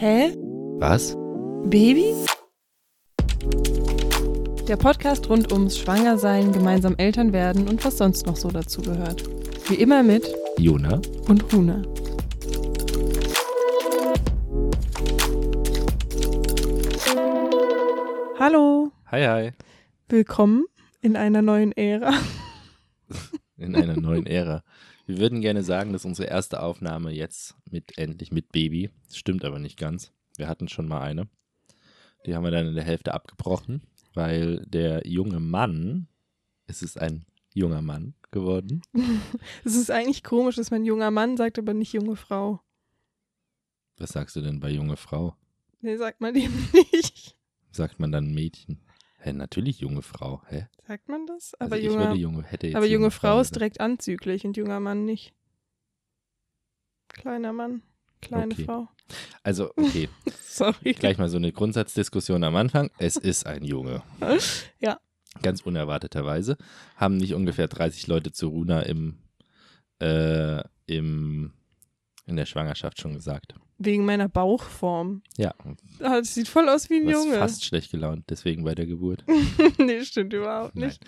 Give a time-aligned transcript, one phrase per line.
[0.00, 0.32] Hä?
[0.78, 1.16] Was?
[1.64, 2.14] Baby?
[4.68, 9.24] Der Podcast rund ums Schwangersein, gemeinsam Eltern werden und was sonst noch so dazu gehört.
[9.68, 11.00] Wie immer mit Jona?
[11.28, 11.82] und Huna.
[18.38, 19.50] Hallo, Hi, hi.
[20.08, 20.64] willkommen
[21.00, 22.12] in einer neuen Ära.
[23.56, 24.62] In einer neuen Ära.
[25.08, 28.90] Wir würden gerne sagen, dass unsere erste Aufnahme jetzt mit endlich mit Baby.
[29.06, 30.12] Das stimmt aber nicht ganz.
[30.36, 31.30] Wir hatten schon mal eine.
[32.26, 33.80] Die haben wir dann in der Hälfte abgebrochen,
[34.12, 36.08] weil der junge Mann,
[36.66, 38.82] es ist ein junger Mann geworden.
[39.64, 42.60] Es ist eigentlich komisch, dass man junger Mann sagt, aber nicht junge Frau.
[43.96, 45.34] Was sagst du denn bei junge Frau?
[45.80, 47.34] Nee, sagt man eben nicht.
[47.70, 48.82] Sagt man dann Mädchen?
[49.20, 50.42] Hä, natürlich junge Frau.
[50.48, 50.66] Hä?
[50.88, 51.52] Sagt man das?
[51.56, 53.56] Also Aber, würde junge, jetzt aber junge Frau ist gesagt.
[53.56, 55.34] direkt anzüglich und junger Mann nicht.
[57.08, 57.82] Kleiner Mann,
[58.22, 58.64] kleine Okay.
[58.64, 58.88] Frau.
[59.42, 60.08] Also, okay,
[60.40, 60.94] Sorry.
[60.94, 62.90] gleich mal so eine Grundsatzdiskussion am Anfang.
[62.98, 64.02] Es ist ein Junge.
[64.80, 64.98] Ja.
[65.42, 66.56] Ganz unerwarteterweise
[66.96, 69.18] haben nicht ungefähr 30 Leute zu Runa im,
[70.00, 71.52] äh, im,
[72.24, 73.54] in der Schwangerschaft schon gesagt.
[73.80, 75.22] Wegen meiner Bauchform.
[75.36, 75.54] Ja,
[76.00, 77.38] Ah, Das sieht voll aus wie ein du warst Junge.
[77.38, 79.24] fast schlecht gelaunt, deswegen bei der Geburt.
[79.78, 81.00] nee, stimmt überhaupt nicht.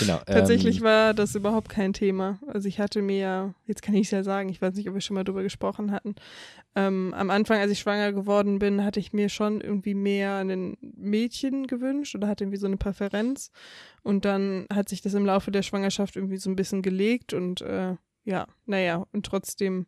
[0.00, 0.18] Genau.
[0.26, 2.38] Tatsächlich ähm, war das überhaupt kein Thema.
[2.46, 4.94] Also ich hatte mir, ja- jetzt kann ich es ja sagen, ich weiß nicht, ob
[4.94, 6.14] wir schon mal drüber gesprochen hatten.
[6.74, 10.76] Ähm, am Anfang, als ich schwanger geworden bin, hatte ich mir schon irgendwie mehr ein
[10.80, 13.50] Mädchen gewünscht oder hatte irgendwie so eine Präferenz.
[14.02, 17.62] Und dann hat sich das im Laufe der Schwangerschaft irgendwie so ein bisschen gelegt und
[17.62, 17.96] äh,
[18.26, 19.86] ja, naja, und trotzdem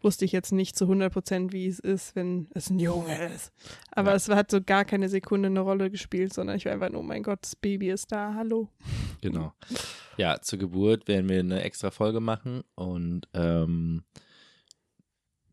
[0.00, 3.52] wusste ich jetzt nicht zu 100 Prozent, wie es ist, wenn es ein Junge ist.
[3.90, 4.16] Aber Ja.
[4.16, 7.22] es hat so gar keine Sekunde eine Rolle gespielt, sondern ich war einfach, oh mein
[7.22, 8.68] Gott, das Baby ist da, hallo.
[9.20, 9.52] Genau.
[10.16, 14.04] Ja, zur Geburt werden wir eine extra Folge machen und ähm,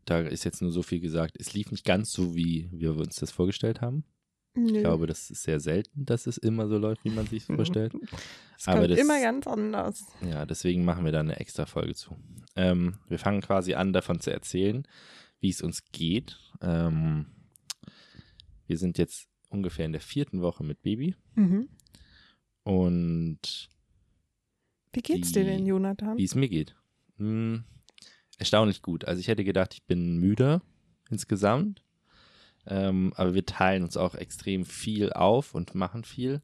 [0.05, 1.35] da ist jetzt nur so viel gesagt.
[1.39, 4.03] Es lief nicht ganz so, wie wir uns das vorgestellt haben.
[4.57, 7.93] Ich glaube, das ist sehr selten, dass es immer so läuft, wie man sich vorstellt.
[8.57, 10.05] Es Aber kommt das- immer ganz anders.
[10.22, 12.16] Ja, deswegen machen wir da eine extra Folge zu.
[12.55, 14.88] Ähm, wir fangen quasi an, davon zu erzählen,
[15.39, 16.38] wie es uns geht.
[16.61, 17.25] Ähm,
[18.67, 21.69] wir sind jetzt ungefähr in der vierten Woche mit Baby Mhm.
[22.63, 23.69] und
[24.93, 26.17] Wie geht's dir denn, Jonathan?
[26.17, 26.75] wie es mir geht.
[27.17, 27.63] Hm,
[28.38, 29.05] erstaunlich gut.
[29.05, 30.61] Also ich hätte gedacht, ich bin müder
[31.09, 31.83] insgesamt.
[32.67, 36.41] Ähm, aber wir teilen uns auch extrem viel auf und machen viel.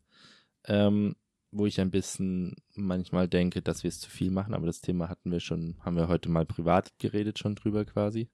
[0.66, 1.16] Ähm,
[1.52, 5.10] wo ich ein bisschen manchmal denke, dass wir es zu viel machen, aber das Thema
[5.10, 8.30] hatten wir schon, haben wir heute mal privat geredet schon drüber quasi.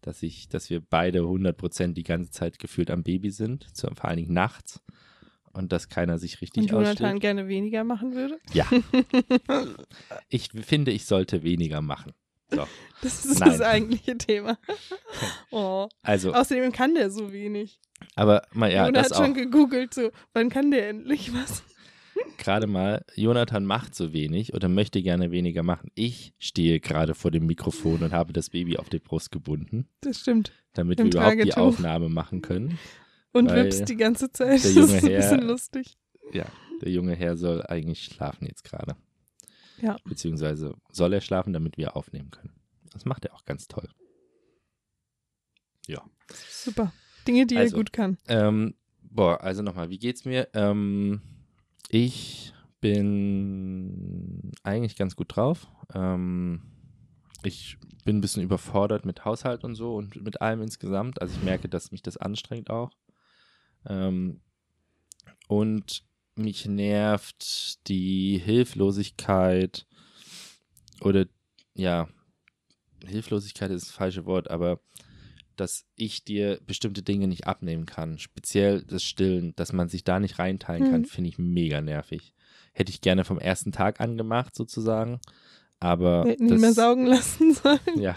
[0.00, 4.16] Dass ich, dass wir beide 100% die ganze Zeit gefühlt am Baby sind, vor allen
[4.16, 4.82] Dingen nachts.
[5.52, 7.20] Und dass keiner sich richtig Und Jonathan aussteht.
[7.20, 8.38] gerne weniger machen würde?
[8.52, 8.66] Ja.
[10.28, 12.12] Ich finde, ich sollte weniger machen.
[12.50, 12.66] So.
[13.02, 13.50] Das ist Nein.
[13.50, 14.58] das eigentliche Thema.
[15.50, 15.88] oh.
[16.02, 17.80] Also, Außerdem kann der so wenig.
[18.14, 19.36] aber mal ja, Jonah das hat schon auch.
[19.36, 21.62] gegoogelt, so, wann kann der endlich was?
[22.38, 25.90] Gerade mal, Jonathan macht so wenig oder möchte gerne weniger machen.
[25.94, 30.20] Ich stehe gerade vor dem Mikrofon und habe das Baby auf die Brust gebunden, Das
[30.20, 30.52] stimmt.
[30.74, 31.62] damit Im wir überhaupt die Tragetuch.
[31.62, 32.78] Aufnahme machen können.
[33.32, 34.62] Und wippst die ganze Zeit.
[34.64, 35.96] der Das junge ist ein Herr- bisschen lustig.
[36.32, 36.46] Ja,
[36.82, 38.96] der junge Herr soll eigentlich schlafen jetzt gerade.
[39.80, 39.96] Ja.
[40.04, 42.52] Beziehungsweise soll er schlafen, damit wir aufnehmen können.
[42.92, 43.88] Das macht er auch ganz toll.
[45.86, 46.02] Ja.
[46.50, 46.92] Super.
[47.26, 47.76] Dinge, die Also.
[47.76, 48.18] er gut kann.
[48.28, 50.48] Ähm, boah, also nochmal, wie geht's mir?
[50.54, 51.20] Ähm,
[51.92, 55.68] ich bin eigentlich ganz gut drauf.
[55.94, 56.62] Ähm,
[57.44, 61.20] ich bin ein bisschen überfordert mit Haushalt und so und mit allem insgesamt.
[61.20, 62.90] Also ich merke, dass mich das anstrengt auch.
[63.86, 64.40] Ähm,
[65.48, 66.04] und
[66.34, 69.86] mich nervt die Hilflosigkeit
[71.02, 71.26] oder
[71.74, 72.08] ja,
[73.04, 74.80] Hilflosigkeit ist das falsche Wort, aber
[75.56, 78.18] dass ich dir bestimmte Dinge nicht abnehmen kann.
[78.18, 81.06] Speziell das Stillen, dass man sich da nicht reinteilen kann, Mhm.
[81.06, 82.34] finde ich mega nervig.
[82.72, 85.20] Hätte ich gerne vom ersten Tag angemacht, sozusagen.
[85.80, 87.80] Aber Wir hätten das, mehr saugen lassen sollen.
[88.00, 88.16] ja.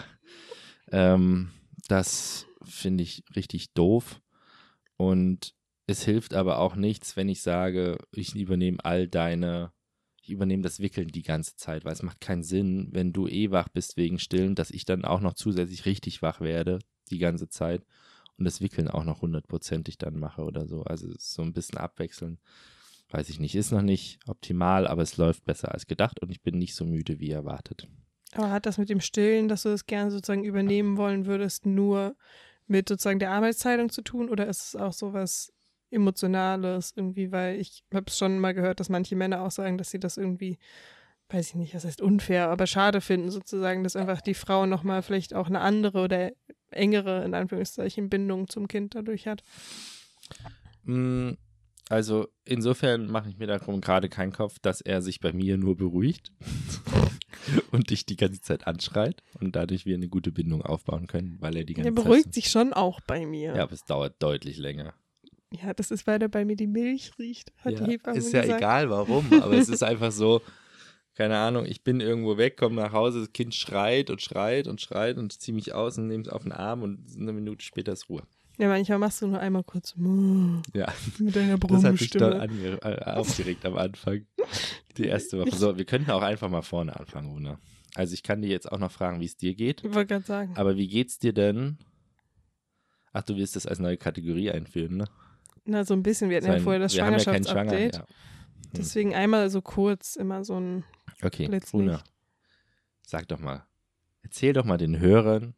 [0.92, 1.50] Ähm,
[1.88, 4.20] das finde ich richtig doof.
[4.96, 5.54] Und
[5.86, 9.72] es hilft aber auch nichts, wenn ich sage, ich übernehme all deine,
[10.22, 13.50] ich übernehme das Wickeln die ganze Zeit, weil es macht keinen Sinn, wenn du eh
[13.50, 16.78] wach bist wegen Stillen, dass ich dann auch noch zusätzlich richtig wach werde
[17.10, 17.84] die ganze Zeit
[18.38, 20.82] und das Wickeln auch noch hundertprozentig dann mache oder so.
[20.82, 22.38] Also so ein bisschen abwechseln.
[23.10, 26.42] Weiß ich nicht, ist noch nicht optimal, aber es läuft besser als gedacht und ich
[26.42, 27.88] bin nicht so müde wie erwartet.
[28.32, 32.16] Aber hat das mit dem Stillen, dass du das gerne sozusagen übernehmen wollen würdest, nur
[32.66, 34.28] mit sozusagen der Arbeitsteilung zu tun?
[34.28, 35.52] Oder ist es auch sowas
[35.90, 37.30] Emotionales irgendwie?
[37.30, 40.16] Weil ich habe es schon mal gehört, dass manche Männer auch sagen, dass sie das
[40.16, 40.58] irgendwie
[41.28, 45.02] weiß ich nicht, was heißt unfair, aber schade finden sozusagen, dass einfach die Frau nochmal
[45.02, 46.30] vielleicht auch eine andere oder
[46.70, 49.42] engere, in Anführungszeichen, Bindung zum Kind dadurch hat.
[50.84, 51.32] Mm,
[51.88, 55.76] Also insofern mache ich mir darum gerade keinen Kopf, dass er sich bei mir nur
[55.76, 56.32] beruhigt
[57.70, 61.56] und dich die ganze Zeit anschreit und dadurch wir eine gute Bindung aufbauen können, weil
[61.56, 62.04] er die ganze Er Zeit.
[62.04, 63.54] beruhigt sich schon auch bei mir.
[63.54, 64.94] Ja, aber es dauert deutlich länger.
[65.52, 68.32] Ja, das ist, weil er bei mir die Milch riecht, hat ja, die Hebamme ist
[68.32, 68.60] ja gesagt.
[68.60, 70.42] egal warum, aber es ist einfach so,
[71.16, 74.80] keine Ahnung, ich bin irgendwo weg, komme nach Hause, das Kind schreit und schreit und
[74.80, 77.92] schreit und ziehe mich aus und nehme es auf den Arm und eine Minute später
[77.92, 78.22] ist Ruhe.
[78.58, 79.94] Ja, manchmal machst du nur einmal kurz
[80.74, 82.40] Ja, mit deiner das hat mich Brummstimme.
[82.40, 84.24] ange äh, aufgeregt am Anfang.
[84.96, 85.54] Die erste Woche.
[85.54, 87.58] So, wir könnten auch einfach mal vorne anfangen, Una.
[87.94, 89.84] Also ich kann dir jetzt auch noch fragen, wie es dir geht.
[89.84, 90.52] Ich wollte gerade sagen.
[90.56, 91.78] Aber wie geht's dir denn?
[93.12, 95.04] Ach, du willst das als neue Kategorie einführen, ne?
[95.64, 96.30] Na, so ein bisschen.
[96.30, 97.94] Wir hatten So ja ein- vorher das haben ja Schwangerschaftsupdate.
[97.96, 98.14] Schwanger, ja.
[98.76, 100.84] Deswegen einmal so kurz, immer so ein
[101.22, 101.74] Okay, Blitzlicht.
[101.74, 102.02] Una,
[103.02, 103.64] sag doch mal,
[104.22, 105.54] erzähl doch mal den Hörern,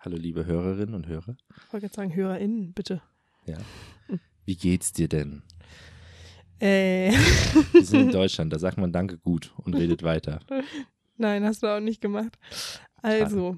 [0.00, 1.36] hallo liebe Hörerinnen und Hörer,
[1.66, 3.00] Ich wollte jetzt sagen, HörerInnen, bitte.
[4.44, 5.42] wie geht's dir denn?
[6.60, 7.12] Äh,
[7.72, 10.40] Wir sind in Deutschland, da sagt man Danke gut und redet weiter.
[11.16, 12.38] nein, hast du auch nicht gemacht.
[13.02, 13.56] Also,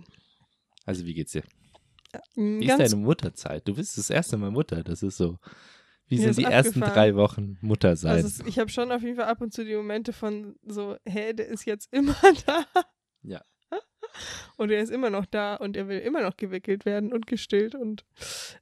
[0.87, 1.43] Also wie geht's dir?
[2.37, 3.67] m, Wie ist deine Mutterzeit?
[3.69, 5.39] Du bist das erste Mal Mutter, das ist so.
[6.09, 6.95] Wie Mir sind die ersten abgefahren.
[6.95, 8.13] drei Wochen Mutter sein?
[8.17, 10.97] also es, ich habe schon auf jeden Fall ab und zu die Momente von so,
[11.07, 12.15] hä, der ist jetzt immer
[12.47, 12.65] da.
[13.23, 13.43] Ja.
[14.57, 17.75] Und er ist immer noch da und er will immer noch gewickelt werden und gestillt
[17.75, 18.05] und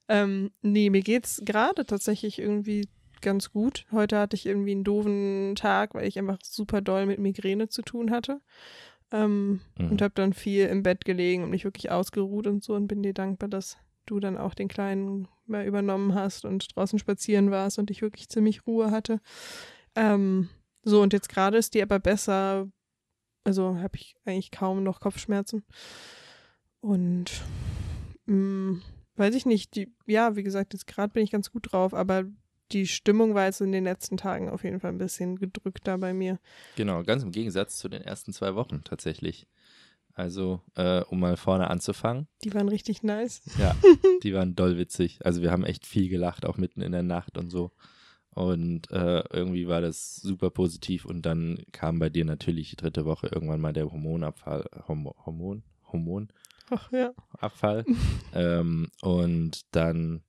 [0.09, 2.89] ähm, nee, mir geht's gerade tatsächlich irgendwie
[3.21, 3.85] ganz gut.
[3.93, 7.83] Heute hatte ich irgendwie einen doofen Tag, weil ich einfach super doll mit Migräne zu
[7.83, 8.41] tun hatte.
[9.11, 9.91] Ähm, Mhm.
[9.91, 13.03] Und habe dann viel im Bett gelegen und mich wirklich ausgeruht und so und bin
[13.03, 17.79] dir dankbar, dass du dann auch den Kleinen mal übernommen hast und draußen spazieren warst
[17.79, 19.21] und ich wirklich ziemlich Ruhe hatte.
[19.95, 20.49] Ähm,
[20.83, 22.69] so, und jetzt gerade ist die aber besser.
[23.45, 25.65] Also habe ich eigentlich kaum noch Kopfschmerzen.
[26.81, 27.31] Und
[28.27, 28.81] mh,
[29.17, 32.25] weiß ich nicht, die, ja, wie gesagt, jetzt gerade bin ich ganz gut drauf, aber
[32.73, 36.15] die Stimmung war jetzt in den letzten Tagen auf jeden Fall ein bisschen gedrückter bei
[36.15, 36.39] mir.
[36.77, 39.47] Genau, ganz im Gegensatz zu den ersten zwei Wochen tatsächlich.
[40.15, 43.41] Also, äh, um mal vorne anzufangen, Die waren richtig nice.
[43.59, 43.75] ja,
[44.23, 45.25] die waren doll witzig.
[45.25, 47.73] Also wir haben echt viel gelacht, auch mitten in der Nacht und so.
[48.35, 53.05] Und äh, irgendwie war das super positiv und dann kam bei dir natürlich die dritte
[53.05, 55.63] Woche irgendwann mal der Hormonabfall, Hormo, Hormon,
[55.93, 56.29] Hormonabfall.
[57.41, 57.85] Ach ja.
[58.35, 60.23] ähm, und dann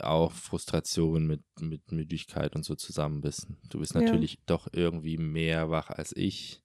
[0.00, 3.58] auch Frustration mit, mit Müdigkeit und so zusammenbissen.
[3.68, 4.00] Du bist Ja.
[4.00, 6.63] natürlich doch irgendwie mehr wach als ich.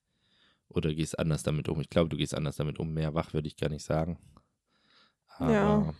[0.70, 1.80] Oder gehst anders damit um.
[1.80, 2.92] Ich glaube, du gehst anders damit um.
[2.94, 4.18] Mehr wach würde ich gar nicht sagen.
[5.36, 5.94] Aber, Ja.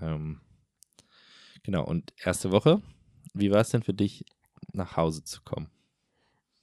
[0.00, 0.40] Ähm,
[1.62, 2.80] genau, und erste Woche,
[3.34, 4.24] wie war es denn für dich,
[4.72, 5.68] nach Hause zu kommen?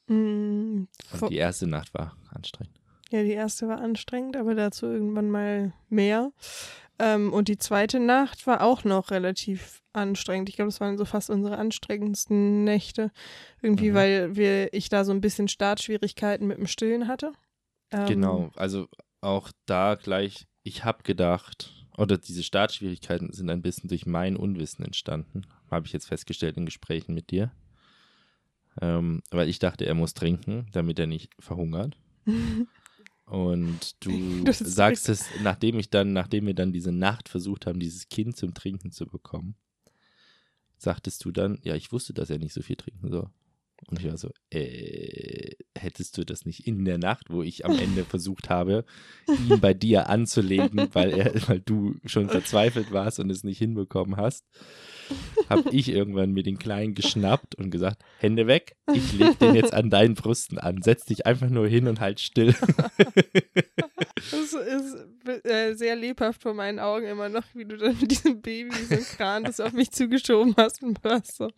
[0.08, 2.80] Mm, Und die erste Nacht war anstrengend.
[3.12, 6.32] Ja, die erste war anstrengend, aber dazu irgendwann mal mehr.
[7.00, 10.50] Ähm, und die zweite Nacht war auch noch relativ anstrengend.
[10.50, 13.12] Ich glaube, das waren so fast unsere anstrengendsten Nächte.
[13.62, 13.96] Irgendwie, Mhm.
[13.96, 17.34] weil wir, ich da so ein bisschen Startschwierigkeiten mit dem Stillen hatte.
[17.92, 18.88] Ähm, Genau, also
[19.22, 24.84] auch da gleich, ich habe gedacht, oder diese Startschwierigkeiten sind ein bisschen durch mein Unwissen
[24.86, 27.52] entstanden, habe ich jetzt festgestellt in Gesprächen mit dir.
[28.82, 31.98] Ähm, weil ich dachte, er muss trinken, damit er nicht verhungert.
[33.28, 38.08] Und du sagst es, nachdem ich dann, nachdem wir dann diese Nacht versucht haben, dieses
[38.10, 39.56] Kind zum Trinken zu bekommen,
[40.78, 43.30] sagtest du dann, ja, ich wusste, dass er nicht so viel trinken soll.
[43.90, 47.78] Und ich war so, äh, hättest du das nicht in der Nacht, wo ich am
[47.78, 48.86] Ende versucht habe,
[49.28, 54.18] ihn bei dir anzulegen, weil er, weil du schon verzweifelt warst und es nicht hinbekommen
[54.18, 54.46] hast,
[55.50, 59.74] habe ich irgendwann mir den Kleinen geschnappt und gesagt, Hände weg, ich leg den jetzt
[59.74, 62.56] an deinen Brüsten an, setz dich einfach nur hin und halt still.
[64.32, 68.42] Das ist äh, sehr lebhaft vor meinen Augen immer noch, wie du dann mit diesem
[68.42, 71.50] Baby, so ein Kran, das auf mich zugeschoben hast und warst so,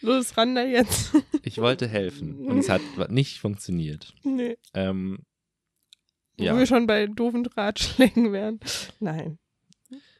[0.00, 1.14] los, ran da jetzt.
[1.42, 4.14] Ich wollte helfen und es hat nicht funktioniert.
[4.22, 5.20] nee, Ähm,
[6.36, 8.58] wo ja, wir schon bei doofen Ratschlägen wären.
[8.98, 9.38] Nein.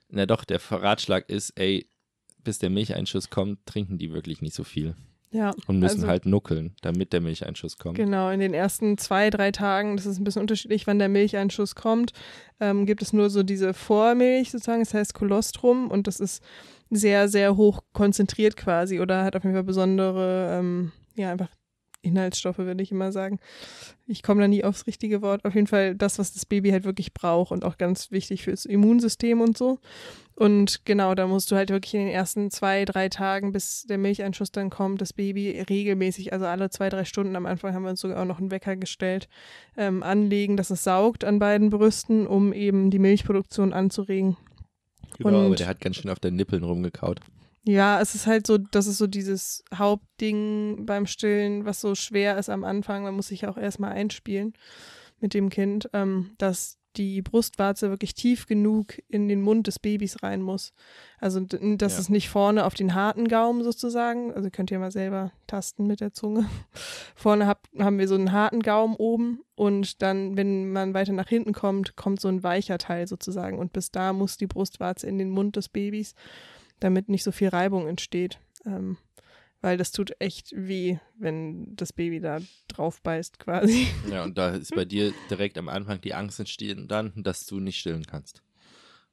[0.08, 1.88] na doch, der Ratschlag ist, ey,
[2.38, 4.94] bis der Milcheinschuss kommt, trinken die wirklich nicht so viel
[5.34, 5.50] Ja.
[5.66, 7.96] und müssen Also- halt nuckeln, damit der Milcheinschuss kommt.
[7.96, 11.74] Genau, in den ersten zwei, drei Tagen, das ist ein bisschen unterschiedlich, wann der Milcheinschuss
[11.74, 12.12] kommt,
[12.60, 16.40] ähm, gibt es nur so diese Vormilch sozusagen, das heißt Kolostrum und das ist
[16.90, 21.48] sehr, sehr hoch konzentriert quasi oder hat auf jeden Fall besondere, ähm, ja, einfach
[22.04, 23.38] Inhaltsstoffe, würde ich immer sagen.
[24.06, 25.44] Ich komme da nie aufs richtige Wort.
[25.44, 28.64] Auf jeden Fall das, was das Baby halt wirklich braucht und auch ganz wichtig fürs
[28.66, 29.78] Immunsystem und so.
[30.36, 33.98] Und genau, da musst du halt wirklich in den ersten zwei, drei Tagen, bis der
[33.98, 37.90] Milcheinschuss dann kommt, das Baby regelmäßig, also alle zwei, drei Stunden, am Anfang haben wir
[37.90, 39.28] uns sogar auch noch einen Wecker gestellt,
[39.76, 44.36] ähm, anlegen, dass es saugt an beiden Brüsten, um eben die Milchproduktion anzuregen.
[45.18, 47.20] Genau, Und- aber der hat ganz schön auf den Nippeln rumgekaut.
[47.66, 52.36] Ja, es ist halt so, das ist so dieses Hauptding beim Stillen, was so schwer
[52.38, 53.04] ist am Anfang.
[53.04, 54.52] Man muss sich auch erstmal einspielen
[55.20, 60.22] mit dem Kind, ähm, dass die Brustwarze wirklich tief genug in den Mund des Babys
[60.22, 60.72] rein muss.
[61.18, 61.98] Also, dass Ja.
[61.98, 66.00] es nicht vorne auf den harten Gaumen sozusagen, also könnt ihr mal selber tasten mit
[66.00, 66.48] der Zunge.
[67.16, 71.28] Vorne hab, haben wir so einen harten Gaumen oben und dann, wenn man weiter nach
[71.28, 73.58] hinten kommt, kommt so ein weicher Teil sozusagen.
[73.58, 76.14] Und bis da muss die Brustwarze in den Mund des Babys
[76.84, 78.38] damit nicht so viel Reibung entsteht.
[78.66, 78.96] Ähm,
[79.60, 82.38] weil das tut echt weh, wenn das Baby da
[82.68, 83.86] drauf beißt quasi.
[84.10, 87.78] Ja, und da ist bei dir direkt am Anfang die Angst entstanden, dass du nicht
[87.78, 88.42] stillen kannst.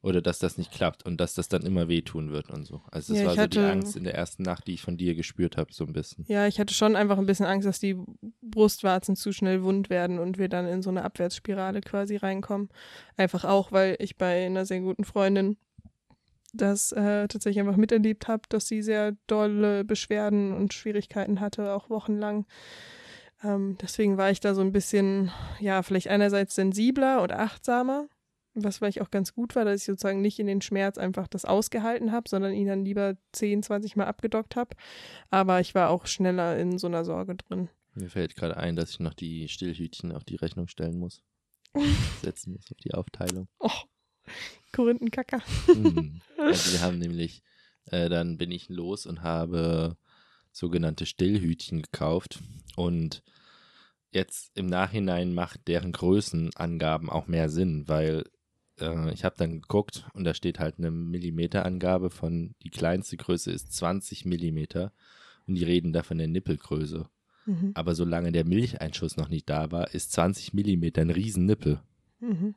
[0.04, 2.82] Oder dass das nicht klappt und dass das dann immer wehtun wird und so.
[2.92, 4.98] Also das Ja, war so die hatte- Angst in der ersten Nacht, die ich von
[4.98, 6.26] dir gespürt habe, so ein bisschen.
[6.28, 7.96] Ja, ich hatte schon einfach ein bisschen Angst, dass die
[8.42, 12.70] Brustwarzen zu schnell wund werden und wir dann in so eine Abwärtsspirale quasi reinkommen.
[13.16, 15.58] Einfach auch, weil ich bei einer sehr guten Freundin
[16.54, 21.90] das äh, tatsächlich einfach miterlebt habe, dass sie sehr dolle Beschwerden und Schwierigkeiten hatte, auch
[21.90, 22.46] wochenlang.
[23.44, 28.08] Ähm, deswegen war ich da so ein bisschen, ja, vielleicht einerseits sensibler und achtsamer,
[28.54, 31.46] was vielleicht auch ganz gut war, dass ich sozusagen nicht in den Schmerz einfach das
[31.46, 34.76] ausgehalten habe, sondern ihn dann lieber 10, 20 Mal abgedockt habe.
[35.30, 37.70] Aber ich war auch schneller in so einer Sorge drin.
[37.94, 41.24] Mir fällt gerade ein, dass ich noch die Stillhütchen auf die Rechnung stellen muss.
[42.22, 43.48] Setzen muss auf die Aufteilung.
[43.60, 43.70] Oh,
[44.72, 45.42] Korinthenkacker.
[45.68, 46.22] Hm.
[46.38, 47.44] Also wir haben nämlich,
[47.86, 49.98] äh, dann bin ich los und habe
[50.52, 52.40] sogenannte Stillhütchen gekauft.
[52.76, 53.24] Und
[54.12, 58.26] jetzt im Nachhinein macht deren Größenangaben auch mehr Sinn, weil
[58.80, 63.52] äh, ich habe dann geguckt und da steht halt eine Millimeterangabe von, die kleinste Größe
[63.52, 64.92] ist 20 Millimeter
[65.48, 67.10] und die reden da von der Nippelgröße.
[67.46, 67.72] Mhm.
[67.74, 71.82] Aber solange der Milcheinschuss noch nicht da war, ist 20 Millimeter ein Riesennippel.
[72.20, 72.56] Mhm.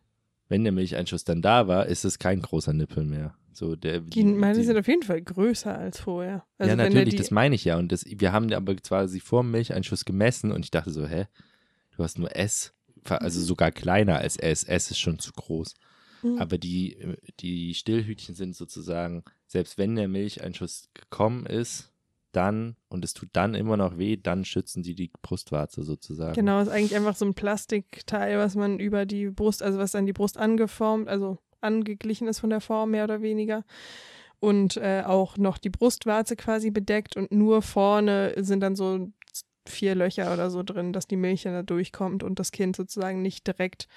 [0.49, 3.35] Wenn der Milcheinschuss dann da war, ist es kein großer Nippel mehr.
[3.53, 6.45] So der, Die, meine sind auf jeden Fall größer als vorher.
[6.59, 7.79] Also ja, natürlich, die, das meine ich ja.
[7.79, 11.27] Und das, wir haben aber quasi vor dem Milcheinschuss gemessen und ich dachte so, hä,
[11.97, 12.75] du hast nur S,
[13.05, 14.65] also sogar kleiner als S.
[14.65, 15.75] S ist schon zu groß.
[16.23, 16.39] Mhm.
[16.39, 16.99] Aber die,
[17.41, 21.93] die Stillhütchen sind sozusagen, selbst wenn der Milcheinschuss gekommen ist,
[22.37, 26.35] dann, und es tut dann immer noch weh, dann schützen die die Brustwarze sozusagen.
[26.35, 30.07] Genau, ist eigentlich einfach so ein Plastikteil, was man über die Brust, also was an
[30.07, 33.65] die Brust angeformt, also angeglichen ist von der Form mehr oder weniger.
[34.41, 39.11] Und äh, auch noch die Brustwarze quasi bedeckt und nur vorne sind dann so
[39.67, 43.23] vier Löcher oder so drin, dass die Milch dann da durchkommt und das Kind sozusagen
[43.23, 43.89] nicht direkt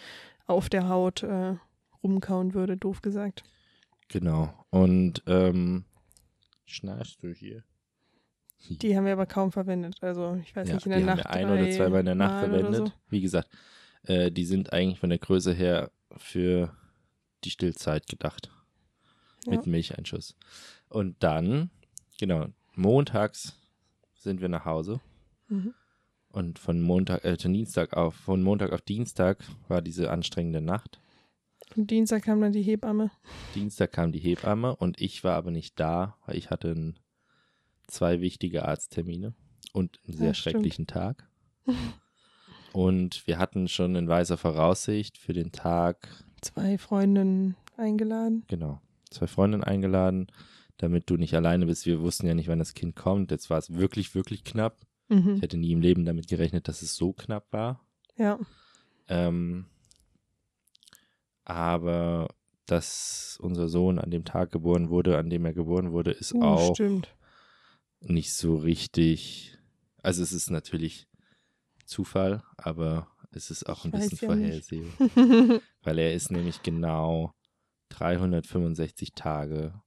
[0.46, 1.56] auf der Haut äh,
[2.02, 3.44] rumkauen würde, doof gesagt.
[4.08, 4.54] Genau.
[4.70, 5.84] Und ähm,
[6.66, 7.64] schnarchst du hier?
[8.70, 9.98] Die haben wir aber kaum verwendet.
[10.02, 12.06] Also ich weiß ja, nicht, in die der haben Nacht wir ein oder zweimal in
[12.08, 12.98] der Nacht verwendet.
[13.10, 13.50] Wie gesagt,
[14.04, 16.76] äh, die sind eigentlich von der Größe her für
[17.44, 18.50] die Stillzeit gedacht.
[19.46, 19.54] Ja.
[19.54, 20.36] Mit Milcheinschuss.
[20.90, 21.70] Und dann,
[22.20, 23.58] genau, montags
[24.16, 25.00] sind wir nach Hause.
[25.48, 25.56] So.
[25.56, 25.74] Mhm.
[26.30, 31.00] Und von Montag, äh, von Dienstag auf, von Montag auf Dienstag war diese anstrengende Nacht.
[31.76, 33.12] Und Dienstag kam dann die Hebamme.
[33.56, 37.00] Dienstag kam die Hebamme und ich war aber nicht da, weil ich hatte ein,
[37.88, 39.34] zwei wichtige Arzttermine
[39.74, 40.54] und einen sehr Ja, stimmt.
[40.54, 41.28] schrecklichen Tag.
[42.74, 46.08] Und wir hatten schon in weiser Voraussicht für den Tag,
[46.42, 48.44] Zwei Freundinnen eingeladen.
[48.48, 48.80] genau,
[49.10, 50.28] zwei Freundinnen eingeladen,
[50.78, 51.88] damit du nicht alleine bist.
[51.88, 53.32] Wir wussten ja nicht, wann das Kind kommt.
[53.32, 54.78] Jetzt war es wirklich, wirklich knapp.
[55.08, 55.36] Mhm.
[55.38, 57.84] Ich hätte nie im Leben damit gerechnet, dass es so knapp war.
[58.18, 58.38] Ja.
[59.08, 59.66] Ähm,
[61.46, 62.28] aber
[62.66, 66.44] dass unser Sohn an dem Tag geboren wurde, an dem er geboren wurde, ist Uh,
[66.44, 67.08] auch stimmt.
[68.10, 69.58] Nicht so richtig.
[70.02, 71.08] Also es ist natürlich
[71.86, 75.62] Zufall, aber es ist auch ein Ich bisschen ja vorhersehbar.
[75.84, 77.34] Weil er ist nämlich genau
[77.90, 79.82] 365 Tage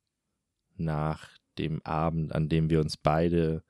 [0.77, 3.63] nach dem Abend, an dem wir uns beide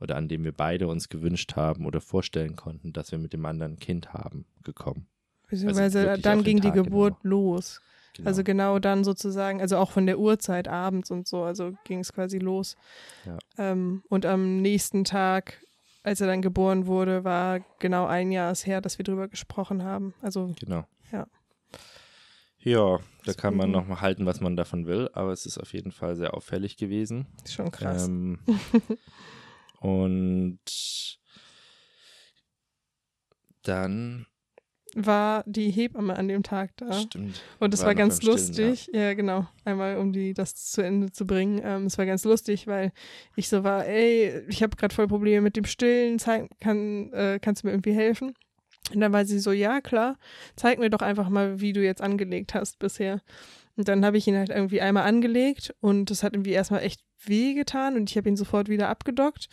[0.00, 3.46] oder an dem wir beide uns gewünscht haben oder vorstellen konnten, dass wir mit dem
[3.46, 5.08] anderen Kind haben, gekommen.
[5.48, 7.36] Beziehungsweise wirklich dann ging die Tag Geburt genau.
[7.36, 7.80] los.
[8.24, 12.12] Also genau dann sozusagen, also auch von der Uhrzeit abends und so, also ging es
[12.12, 12.76] quasi los.
[13.24, 13.38] Ja.
[13.58, 15.60] Ähm, und am nächsten Tag,
[16.02, 19.82] als er dann geboren wurde, war genau ein Jahr es her, dass wir drüber gesprochen
[19.82, 20.14] haben.
[20.22, 20.84] Also Genau.
[21.12, 21.26] Ja.
[22.58, 25.58] Ja, da kann man Deswegen- noch mal halten, was man davon will, aber es ist
[25.58, 27.26] auf jeden Fall sehr auffällig gewesen.
[27.44, 28.08] ist schon krass.
[28.08, 28.40] Ähm,
[29.80, 30.58] und
[33.62, 34.26] dann
[34.96, 36.92] war die Hebamme an dem Tag da.
[36.92, 37.42] Stimmt.
[37.60, 38.90] Und es War war, ganz beim Stillen, lustig.
[38.94, 39.12] Ja.
[39.12, 39.46] genau.
[39.64, 41.60] Einmal, um die das zu Ende zu bringen.
[41.62, 42.92] Ähm, es war ganz lustig, weil
[43.36, 46.18] ich so war, ey, ich habe gerade voll Probleme mit dem Stillen.
[46.18, 48.32] Zeig, kann, äh, kannst du mir irgendwie helfen?
[48.94, 50.16] Und dann war sie so, ja, klar,
[50.54, 53.20] zeig mir doch einfach mal, wie du jetzt angelegt hast bisher.
[53.76, 57.00] Und dann habe ich ihn halt irgendwie einmal angelegt und das hat irgendwie erstmal echt
[57.24, 59.48] weh getan und ich habe ihn sofort wieder abgedockt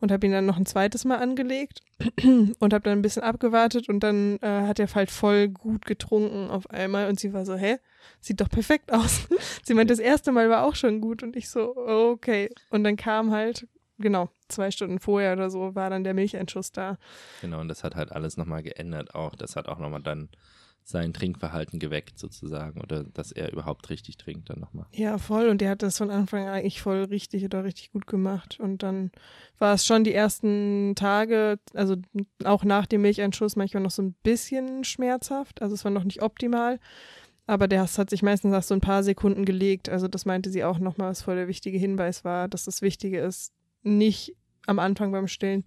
[0.00, 1.80] und habe ihn dann noch ein zweites Mal angelegt
[2.22, 6.50] und habe dann ein bisschen abgewartet und dann äh, hat er halt voll gut getrunken
[6.50, 7.78] auf einmal und sie war so, hä,
[8.20, 9.28] sieht doch perfekt aus.
[9.64, 12.50] sie meinte, das erste Mal war auch schon gut und ich so, okay.
[12.70, 13.66] Und dann kam halt,
[13.98, 16.98] genau, zwei Stunden vorher oder so, war dann der Milcheinschuss da.
[17.40, 19.34] Genau, und das hat halt alles nochmal geändert auch.
[19.34, 20.28] Das hat auch nochmal dann
[20.88, 24.86] sein Trinkverhalten geweckt sozusagen oder dass er überhaupt richtig trinkt dann nochmal.
[24.92, 25.48] Ja, voll.
[25.48, 28.60] Und der hat das von Anfang an eigentlich voll richtig oder richtig gut gemacht.
[28.60, 29.10] Und dann
[29.58, 31.96] war es schon die ersten Tage, also
[32.44, 35.60] auch nach dem Milcheinschuss manchmal noch so ein bisschen schmerzhaft.
[35.60, 36.78] Also es war noch nicht optimal.
[37.48, 39.88] Aber der hat sich meistens nach so ein paar Sekunden gelegt.
[39.88, 43.18] Also das meinte sie auch nochmal, was voll der wichtige Hinweis war, dass das Wichtige
[43.18, 43.52] ist,
[43.82, 45.64] nicht am Anfang beim Stillen,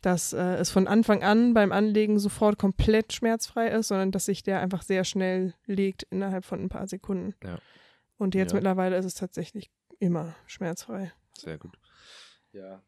[0.00, 4.42] dass äh, es von Anfang an beim Anlegen sofort komplett schmerzfrei ist, sondern dass sich
[4.42, 7.34] der einfach sehr schnell legt innerhalb von ein paar Sekunden.
[7.42, 7.58] Ja.
[8.16, 8.56] Und jetzt Ja.
[8.56, 11.12] mittlerweile ist es tatsächlich immer schmerzfrei.
[11.36, 11.78] Sehr gut.
[12.52, 12.82] Ja.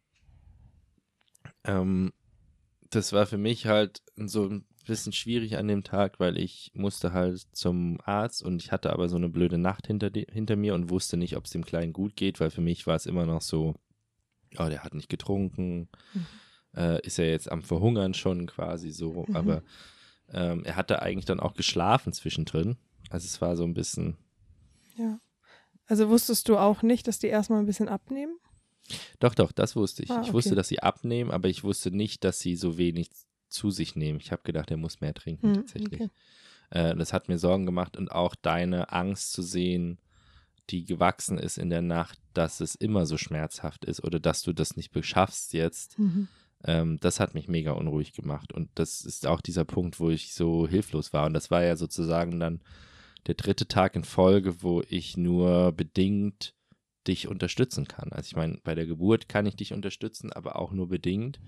[1.64, 2.12] Ähm,
[2.90, 7.12] das war für mich halt so ein bisschen schwierig an dem Tag, weil ich musste
[7.12, 10.74] halt zum Arzt und ich hatte aber so eine blöde Nacht hinter, die, hinter mir
[10.74, 13.26] und wusste nicht, ob es dem Kleinen gut geht, weil für mich war es immer
[13.26, 13.74] noch so,
[14.58, 16.26] oh, der hat nicht getrunken, Mhm.
[16.76, 19.36] Äh, ist er jetzt am Verhungern schon quasi so, Mhm.
[19.36, 19.62] aber
[20.32, 22.76] ähm, er hatte eigentlich dann auch geschlafen zwischendrin.
[23.10, 24.16] Also es war so ein bisschen,
[24.96, 25.18] Ja.
[25.86, 28.38] Also wusstest du auch nicht, dass die erstmal ein bisschen abnehmen?
[29.18, 30.10] Doch, doch, das wusste ich.
[30.10, 30.56] Ah, Ich wusste, okay.
[30.56, 33.10] dass sie abnehmen, aber ich wusste nicht, dass sie so wenig
[33.48, 34.20] zu sich nehmen.
[34.20, 36.00] Ich habe gedacht, er muss mehr trinken, Hm, tatsächlich.
[36.02, 36.10] okay.
[36.70, 39.98] Äh, das hat mir Sorgen gemacht und auch deine Angst zu sehen,
[40.70, 44.52] die gewachsen ist in der Nacht, dass es immer so schmerzhaft ist oder dass du
[44.52, 45.98] das nicht beschaffst jetzt.
[45.98, 46.28] Mhm.
[46.64, 48.52] Ähm, das hat mich mega unruhig gemacht.
[48.52, 51.26] Und das ist auch dieser Punkt, wo ich so hilflos war.
[51.26, 52.62] Und das war ja sozusagen dann
[53.26, 56.54] der dritte Tag in Folge, wo ich nur bedingt
[57.06, 58.12] dich unterstützen kann.
[58.12, 61.40] Also ich meine, bei der Geburt kann ich dich unterstützen, aber auch nur bedingt.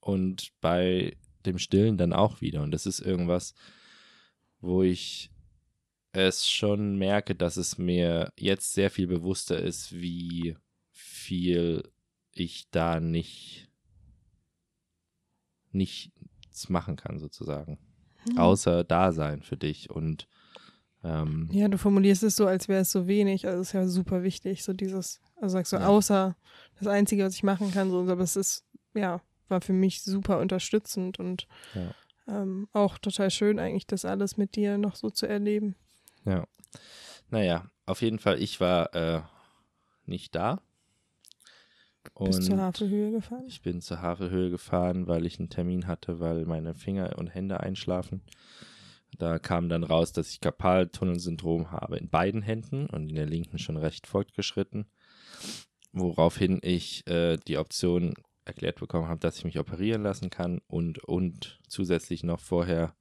[0.00, 2.62] Und bei dem Stillen dann auch wieder.
[2.62, 3.54] Und das ist irgendwas,
[4.60, 5.30] wo ich
[6.12, 10.56] es schon merke, dass es mir jetzt sehr viel bewusster ist, wie
[10.90, 11.90] viel
[12.34, 13.71] ich da nicht
[15.72, 17.78] nichts machen kann, sozusagen.
[18.28, 18.38] Hm.
[18.38, 19.90] Außer da sein für dich.
[19.90, 20.28] Und
[21.02, 23.46] ähm, Ja, du formulierst es so, als wäre es so wenig.
[23.46, 25.86] Also es ist ja super wichtig, so dieses, also sagst du, Ja.
[25.88, 26.36] außer
[26.78, 30.38] das Einzige, was ich machen kann, so, aber es ist, ja, war für mich super
[30.38, 31.94] unterstützend und Ja.
[32.28, 35.74] ähm, auch total schön eigentlich, das alles mit dir noch so zu erleben.
[36.24, 36.46] ja.
[37.30, 39.22] Naja, auf jeden Fall, ich war äh,
[40.04, 40.60] nicht da.
[42.18, 43.44] Bis zur Und Havelhöhe gefahren.
[43.46, 47.60] ich bin zur Havelhöhe gefahren, weil ich einen Termin hatte, weil meine Finger und Hände
[47.60, 48.22] einschlafen.
[49.18, 53.58] Da kam dann raus, dass ich Karpaltunnelsyndrom habe in beiden Händen und in der linken
[53.58, 54.86] schon recht fortgeschritten.
[55.92, 61.04] Woraufhin ich äh, die Option erklärt bekommen habe, dass ich mich operieren lassen kann und,
[61.04, 62.94] und zusätzlich noch vorher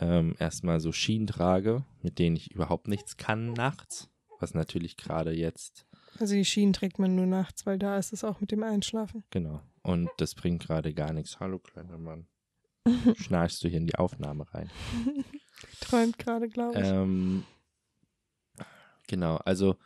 [0.00, 4.08] ähm, erstmal so Schienen trage, mit denen ich überhaupt nichts kann nachts.
[4.38, 5.86] Was natürlich gerade jetzt
[6.18, 9.24] Also die Schienen trägt man nur nachts, weil da ist es auch mit dem Einschlafen.
[9.30, 9.62] Genau.
[9.82, 11.40] Und das bringt gerade gar nichts.
[11.40, 12.26] Hallo, kleiner Mann.
[13.16, 14.70] Schnarchst du hier in die Aufnahme rein?
[15.80, 16.86] Träumt gerade, glaube ich.
[16.86, 17.44] Ähm,
[19.06, 19.76] genau, also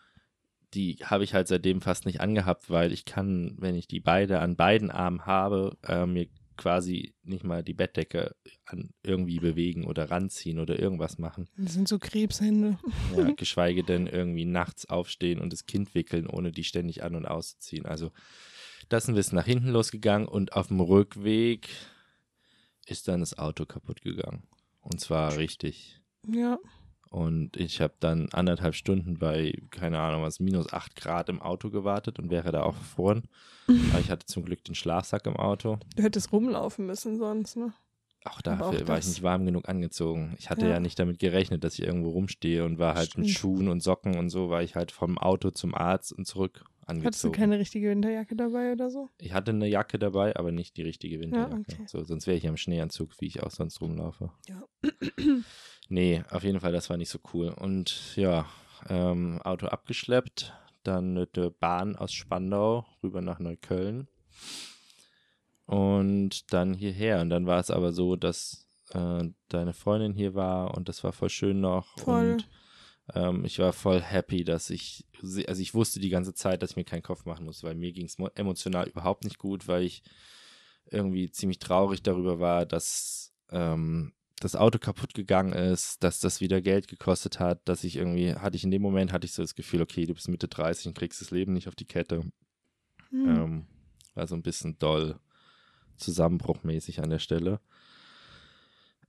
[0.75, 4.41] die habe ich halt seitdem fast nicht angehabt, weil ich kann, wenn ich die beide
[4.41, 10.11] an beiden Armen habe, äh, mir quasi nicht mal die Bettdecke an irgendwie bewegen oder
[10.11, 11.49] ranziehen oder irgendwas machen.
[11.57, 12.79] Das sind so Krebshände.
[13.16, 17.27] Ja, geschweige denn irgendwie nachts aufstehen und das Kind wickeln, ohne die ständig an- und
[17.27, 17.87] auszuziehen.
[17.87, 18.11] Also
[18.88, 21.69] das ist ein bisschen nach hinten losgegangen und auf dem Rückweg
[22.87, 24.45] ist dann das Auto kaputt gegangen.
[24.81, 26.01] Und zwar richtig.
[26.27, 26.59] Ja.
[27.11, 31.71] Und ich habe dann anderthalb Stunden bei, keine Ahnung was, minus acht Grad im Auto
[31.71, 33.29] gewartet und wäre da auch gefroren.
[33.90, 35.79] Aber ich hatte zum Glück den Schlafsack im Auto.
[35.97, 37.73] Du hättest rumlaufen müssen sonst, ne?
[38.25, 40.35] Auch dafür auch war ich nicht warm genug angezogen.
[40.38, 40.73] Ich hatte ja.
[40.73, 40.81] Ja.
[40.81, 43.38] nicht damit gerechnet, dass ich irgendwo rumstehe und war halt mit Stimmt.
[43.38, 47.03] Schuhen und Socken und so, war ich halt vom Auto zum Arzt und zurück Hattest
[47.03, 47.35] du angezogen.
[47.35, 49.09] keine richtige Winterjacke dabei oder so?
[49.19, 51.57] ich hatte eine Jacke dabei, aber nicht die richtige Winterjacke.
[51.69, 51.85] okay.
[51.87, 54.31] So, sonst wäre ich im Schneeanzug, wie ich auch sonst rumlaufe.
[54.49, 54.62] Ja.
[55.88, 57.49] Nee, auf jeden Fall, das war nicht so cool.
[57.49, 58.46] Und ja,
[58.88, 64.09] ähm, Auto abgeschleppt, dann mit der Bahn aus Spandau rüber nach Neukölln
[65.66, 67.20] und dann hierher.
[67.20, 71.12] Und dann war es aber so, dass äh, deine Freundin hier war und das war
[71.12, 71.99] voll schön noch.
[71.99, 72.33] Voll.
[72.33, 72.49] Und
[73.14, 76.77] ähm, ich war voll happy, dass ich, also ich wusste die ganze Zeit, dass ich
[76.77, 80.03] mir keinen Kopf machen muss, weil mir ging es emotional überhaupt nicht gut, weil ich
[80.90, 86.61] irgendwie ziemlich traurig darüber war, dass ähm, das Auto kaputt gegangen ist, dass das wieder
[86.61, 89.55] Geld gekostet hat, dass ich irgendwie, hatte ich in dem Moment, hatte ich so das
[89.55, 92.22] Gefühl, okay, du bist Mitte 30 und kriegst das Leben nicht auf die Kette.
[93.11, 93.29] Hm.
[93.29, 93.66] Ähm,
[94.14, 95.18] war so ein bisschen doll
[95.96, 97.61] zusammenbruchmäßig an der Stelle.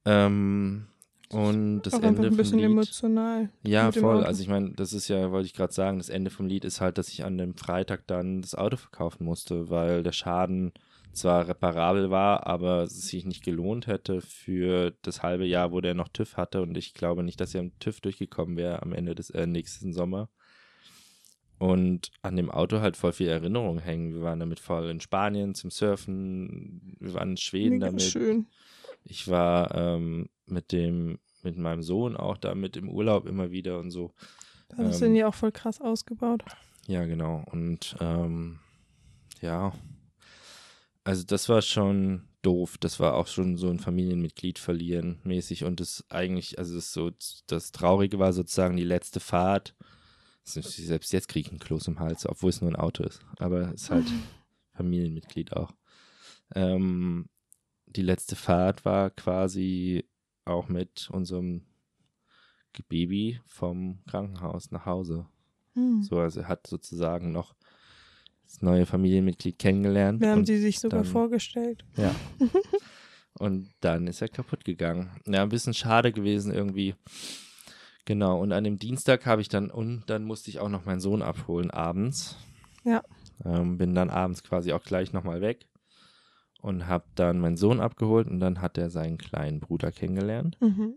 [0.05, 0.87] Ähm,
[1.29, 3.49] und das auch Ende ein bisschen vom Lied, emotional.
[3.63, 4.23] ja, voll.
[4.23, 6.79] Also ich meine, das ist ja, wollte ich gerade sagen, das Ende vom Lied ist
[6.79, 10.71] halt, dass ich an dem Freitag dann das Auto verkaufen musste, weil der Schaden
[11.13, 15.93] zwar reparabel war, aber es sich nicht gelohnt hätte für das halbe Jahr, wo der
[15.93, 16.61] noch TÜV hatte.
[16.61, 19.93] Und ich glaube nicht, dass er am TÜV durchgekommen wäre am Ende des äh, nächsten
[19.93, 20.29] Sommer.
[21.59, 24.13] Und an dem Auto halt voll viel Erinnerung hängen.
[24.13, 28.03] Wir waren damit voll in Spanien zum Surfen, wir waren in Schweden Mega damit.
[28.03, 28.47] schön.
[29.03, 33.89] Ich war ähm, mit dem, mit meinem Sohn auch damit im Urlaub immer wieder und
[33.89, 34.13] so.
[34.69, 36.43] Da Ähm, ihn ja auch voll krass ausgebaut.
[36.87, 37.43] Ja, genau.
[37.51, 38.59] Und ähm,
[39.41, 39.73] ja,
[41.07, 42.77] also das war schon doof.
[42.77, 45.63] Das war auch schon so ein Familienmitglied verlieren mäßig.
[45.63, 47.11] Und das eigentlich, also das so,
[47.47, 49.73] das Traurige war sozusagen die letzte Fahrt.
[50.43, 53.21] Selbst jetzt kriege ich einen Kloß im Hals, obwohl es nur ein Auto ist.
[53.39, 54.05] Aber es ist halt
[54.73, 55.71] Familienmitglied auch.
[56.53, 57.29] Ähm,
[57.85, 60.03] die letzte Fahrt war quasi
[60.43, 61.67] auch mit unserem
[62.89, 65.25] Baby vom Krankenhaus nach Hause.
[65.73, 66.03] Hm.
[66.03, 67.55] So, also er hat sozusagen noch
[68.47, 70.21] das neue Familienmitglied kennengelernt.
[70.21, 71.83] Wir haben die sich sogar dann- vorgestellt.
[71.97, 72.15] ja.
[73.39, 75.11] und dann ist er kaputt gegangen.
[75.27, 76.95] Ja, ein bisschen schade gewesen irgendwie.
[78.05, 81.01] Genau, und an dem Dienstag habe ich dann, und dann musste ich auch noch meinen
[81.01, 82.37] Sohn abholen abends.
[82.85, 83.03] Ja.
[83.43, 85.67] Ähm, bin dann abends quasi auch gleich nochmal weg
[86.61, 90.57] und habe dann meinen Sohn abgeholt und dann hat er seinen kleinen Bruder kennengelernt.
[90.61, 90.95] Mhm.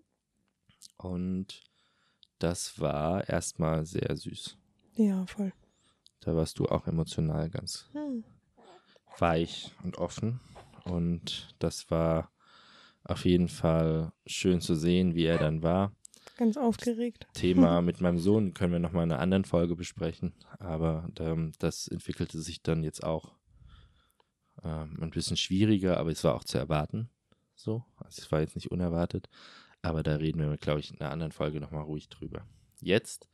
[0.96, 1.62] Und
[2.38, 4.56] das war erstmal sehr süß.
[4.94, 5.52] Ja, voll.
[6.20, 8.24] Da warst du auch emotional ganz Hm.
[9.18, 10.40] weich und offen.
[10.84, 12.30] Und das war
[13.04, 15.92] auf jeden Fall schön zu sehen, wie er dann war.
[16.36, 17.26] Ganz aufgeregt.
[17.34, 20.34] Thema mit meinem Sohn können wir nochmal in einer anderen Folge besprechen.
[20.58, 23.34] Aber ähm, das entwickelte sich dann jetzt auch
[24.62, 27.10] ähm, ein bisschen schwieriger, aber es war auch zu erwarten.
[27.54, 29.28] So, also es war jetzt nicht unerwartet.
[29.82, 32.46] Aber da reden wir, glaube ich, in einer anderen Folge nochmal ruhig drüber.
[32.80, 33.28] Jetzt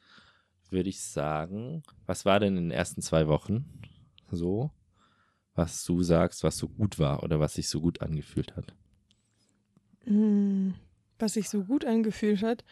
[0.73, 3.65] würde ich sagen, was war denn in den ersten zwei Wochen
[4.31, 4.71] so,
[5.55, 8.75] was du sagst, was so gut war oder was sich so gut angefühlt hat?
[10.05, 10.75] Hm,
[11.19, 12.65] Was sich so gut angefühlt hat.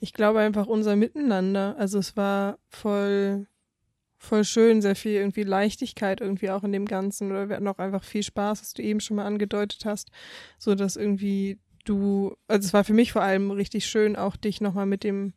[0.00, 1.76] Ich glaube einfach unser Miteinander.
[1.78, 3.46] Also es war voll,
[4.18, 7.30] voll schön, sehr viel irgendwie Leichtigkeit irgendwie auch in dem Ganzen.
[7.30, 10.10] Oder wir hatten auch einfach viel Spaß, was du eben schon mal angedeutet hast.
[10.58, 14.60] So dass irgendwie du, also es war für mich vor allem richtig schön, auch dich
[14.60, 15.34] nochmal mit dem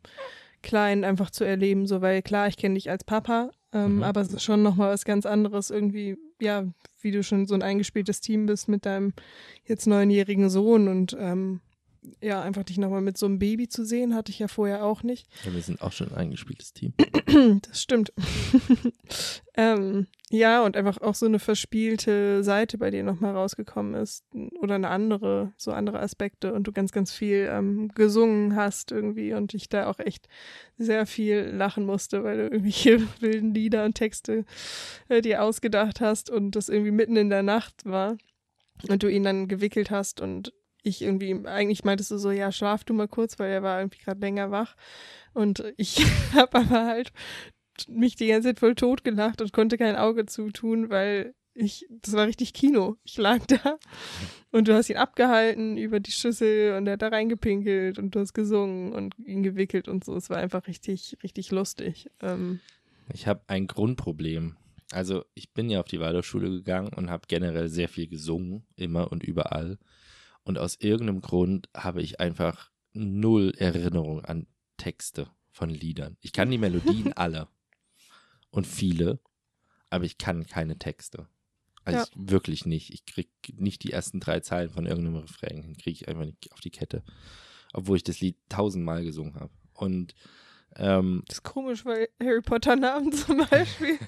[0.62, 1.86] Kleinen einfach zu erleben.
[1.86, 4.02] So, weil klar, ich kenne dich als Papa, ähm, Mhm.
[4.02, 6.64] aber es ist schon nochmal was ganz anderes irgendwie, ja,
[7.00, 9.12] wie du schon so ein eingespieltes Team bist mit deinem
[9.64, 11.60] jetzt neunjährigen Sohn und ähm,
[12.20, 15.02] ja, einfach dich nochmal mit so einem Baby zu sehen, hatte ich ja vorher auch
[15.02, 15.28] nicht.
[15.44, 16.94] Ja, wir sind auch schon ein eingespieltes Team.
[17.68, 18.12] Das stimmt.
[19.56, 24.24] ähm, ja, und einfach auch so eine verspielte Seite bei dir nochmal rausgekommen ist.
[24.60, 29.34] Oder eine andere, so andere Aspekte und du ganz, ganz viel ähm, gesungen hast irgendwie
[29.34, 30.28] und ich da auch echt
[30.78, 34.44] sehr viel lachen musste, weil du irgendwelche wilden Lieder und Texte
[35.08, 38.16] äh, dir ausgedacht hast und das irgendwie mitten in der Nacht war
[38.88, 40.52] und du ihn dann gewickelt hast und
[40.86, 43.98] ich irgendwie, eigentlich meintest du so, ja, schlaf du mal kurz, weil er war irgendwie
[43.98, 44.76] gerade länger wach.
[45.34, 45.98] Und ich
[46.34, 47.12] habe aber halt
[47.88, 52.14] mich die ganze Zeit voll tot gelacht und konnte kein Auge zutun, weil ich, das
[52.14, 52.96] war richtig Kino.
[53.04, 53.78] Ich lag da
[54.50, 58.20] und du hast ihn abgehalten über die Schüssel und er hat da reingepinkelt und du
[58.20, 60.14] hast gesungen und ihn gewickelt und so.
[60.14, 62.10] Es war einfach richtig, richtig lustig.
[62.20, 62.60] Ähm,
[63.12, 64.56] Ich habe ein Grundproblem.
[64.92, 69.10] Also ich bin ja auf die Waldorfschule gegangen und habe generell sehr viel gesungen, immer
[69.10, 69.78] und überall.
[70.46, 76.16] Und aus irgendeinem Grund habe ich einfach null Erinnerung an Texte von Liedern.
[76.20, 77.48] Ich kann die Melodien alle
[78.50, 79.18] und viele,
[79.90, 81.26] aber ich kann keine Texte.
[81.84, 82.04] Also Ja.
[82.04, 82.94] ich, wirklich nicht.
[82.94, 86.52] Ich krieg nicht die ersten drei Zeilen von irgendeinem Refrain hin, kriege ich einfach nicht
[86.52, 87.02] auf die Kette.
[87.72, 89.52] Obwohl ich das Lied tausendmal gesungen habe.
[89.72, 90.14] Und
[90.76, 93.98] ähm, das ist komisch, weil Harry Potter Namen zum Beispiel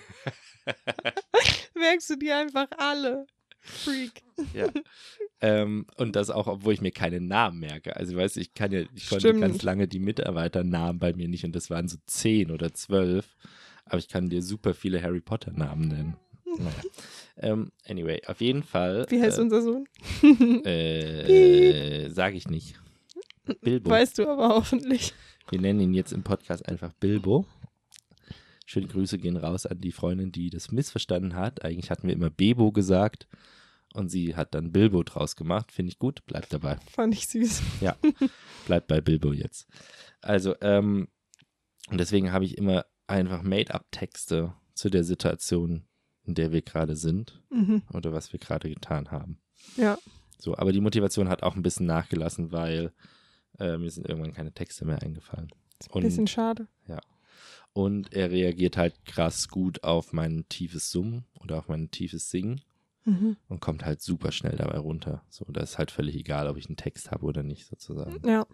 [1.74, 3.26] merkst du dir einfach alle.
[3.60, 4.22] Freak.
[4.54, 4.68] Ja.
[5.40, 7.96] ähm, und das auch, obwohl ich mir keine Namen merke.
[7.96, 9.40] Also, weißt du, ich kann ja, ich konnte Stimmt.
[9.40, 13.36] ganz lange die Mitarbeiternamen bei mir nicht und das waren so zehn oder zwölf.
[13.84, 16.16] Aber ich kann dir super viele Harry Potter Namen nennen.
[16.44, 16.70] naja.
[17.40, 19.06] Ähm, anyway, auf jeden Fall.
[19.10, 19.86] Wie heißt äh, unser Sohn?
[20.64, 22.74] Äh, sag ich nicht.
[23.60, 23.90] Bilbo.
[23.90, 25.14] Weißt du aber hoffentlich.
[25.48, 27.46] Wir nennen ihn jetzt im Podcast einfach Bilbo.
[28.70, 31.64] Schöne Grüße gehen raus an die Freundin, die das missverstanden hat.
[31.64, 33.26] Eigentlich hatten wir immer Bebo gesagt
[33.94, 35.72] und sie hat dann Bilbo draus gemacht.
[35.72, 36.76] Finde ich gut, bleibt dabei.
[36.90, 37.62] Fand ich süß.
[38.66, 39.66] Bleibt bei Bilbo jetzt.
[40.20, 41.08] Also, ähm,
[41.90, 45.86] und deswegen habe ich immer einfach Made-up-Texte zu der Situation,
[46.24, 47.84] in der wir gerade sind Mhm.
[47.94, 49.40] oder was wir gerade getan haben.
[49.78, 49.96] Ja.
[50.38, 52.92] So, aber die Motivation hat auch ein bisschen nachgelassen, weil
[53.58, 55.48] äh, mir sind irgendwann keine Texte mehr eingefallen.
[55.80, 56.68] Ist ein bisschen schade.
[57.78, 62.60] Und er reagiert halt krass gut auf mein tiefes Summen oder auf mein tiefes Singen
[63.04, 63.36] Mhm.
[63.48, 65.22] und kommt halt super schnell dabei runter.
[65.30, 68.20] So, da ist halt völlig egal, ob ich einen Text habe oder nicht, sozusagen.
[68.28, 68.46] Ja.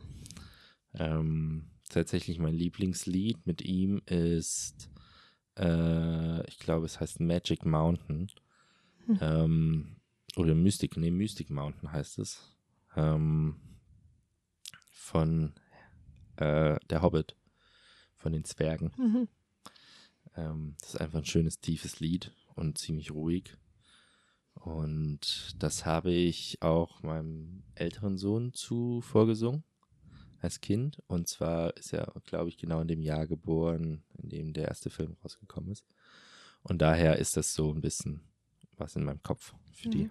[0.92, 4.90] Ähm, tatsächlich mein Lieblingslied mit ihm ist,
[5.58, 8.30] äh, ich glaube, es heißt Magic Mountain.
[9.06, 9.18] Hm.
[9.22, 9.96] Ähm,
[10.37, 12.54] oder Mystic, nee, Mystic Mountain heißt es.
[12.94, 13.56] Ähm,
[14.92, 15.54] von
[16.37, 17.37] äh, Der Hobbit,
[18.24, 18.90] von den Zwergen.
[18.96, 19.28] Mhm.
[20.34, 23.54] Ähm, das ist einfach ein schönes, tiefes Lied und ziemlich ruhig.
[24.54, 29.62] Und das habe ich auch meinem älteren Sohn zu vorgesungen
[30.40, 31.02] als Kind.
[31.06, 34.88] Und zwar ist er, glaube ich, genau in dem Jahr geboren, in dem der erste
[34.88, 35.84] Film rausgekommen ist.
[36.62, 38.22] Und daher ist das so ein bisschen
[38.78, 40.04] was in meinem Kopf für die.
[40.04, 40.10] Mhm.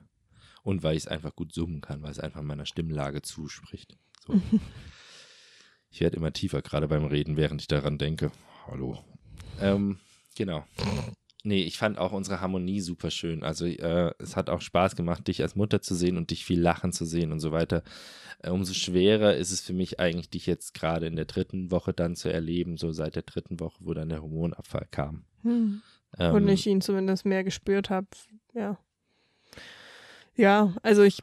[0.61, 3.97] Und weil ich es einfach gut summen kann, weil es einfach meiner Stimmlage zuspricht.
[4.27, 4.39] So.
[5.93, 8.31] ich werde immer tiefer, gerade beim Reden, während ich daran denke.
[8.67, 8.97] Hallo.
[9.61, 9.99] Ähm,
[10.35, 10.65] genau.
[11.43, 13.43] Nee, ich fand auch unsere Harmonie super schön.
[13.43, 16.59] Also äh, es hat auch Spaß gemacht, dich als Mutter zu sehen und dich viel
[16.59, 17.83] lachen zu sehen und so weiter.
[18.39, 21.93] Äh, umso schwerer ist es für mich eigentlich, dich jetzt gerade in der dritten Woche
[21.93, 25.25] dann zu erleben, so seit der dritten Woche, wo dann der Hormonabfall kam.
[25.43, 25.83] Mhm.
[26.17, 28.07] Ähm, Und ich ihn zumindest mehr gespürt habe.
[28.55, 28.79] Ja.
[30.35, 31.19] Ja, also ich,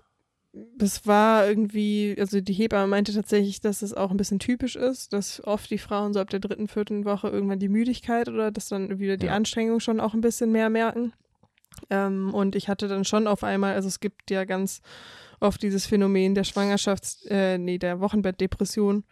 [0.53, 5.13] das war irgendwie, also die Hebamme meinte tatsächlich, dass es auch ein bisschen typisch ist,
[5.13, 8.69] dass oft die Frauen so ab der dritten, vierten Woche irgendwann die Müdigkeit oder dass
[8.69, 9.35] dann wieder die Ja.
[9.35, 11.13] Anstrengung schon auch ein bisschen mehr merken.
[11.89, 14.81] Ähm, und ich hatte dann schon auf einmal, also es gibt ja ganz
[15.39, 19.05] oft dieses Phänomen der Schwangerschafts-, äh, nee, der Wochenbettdepression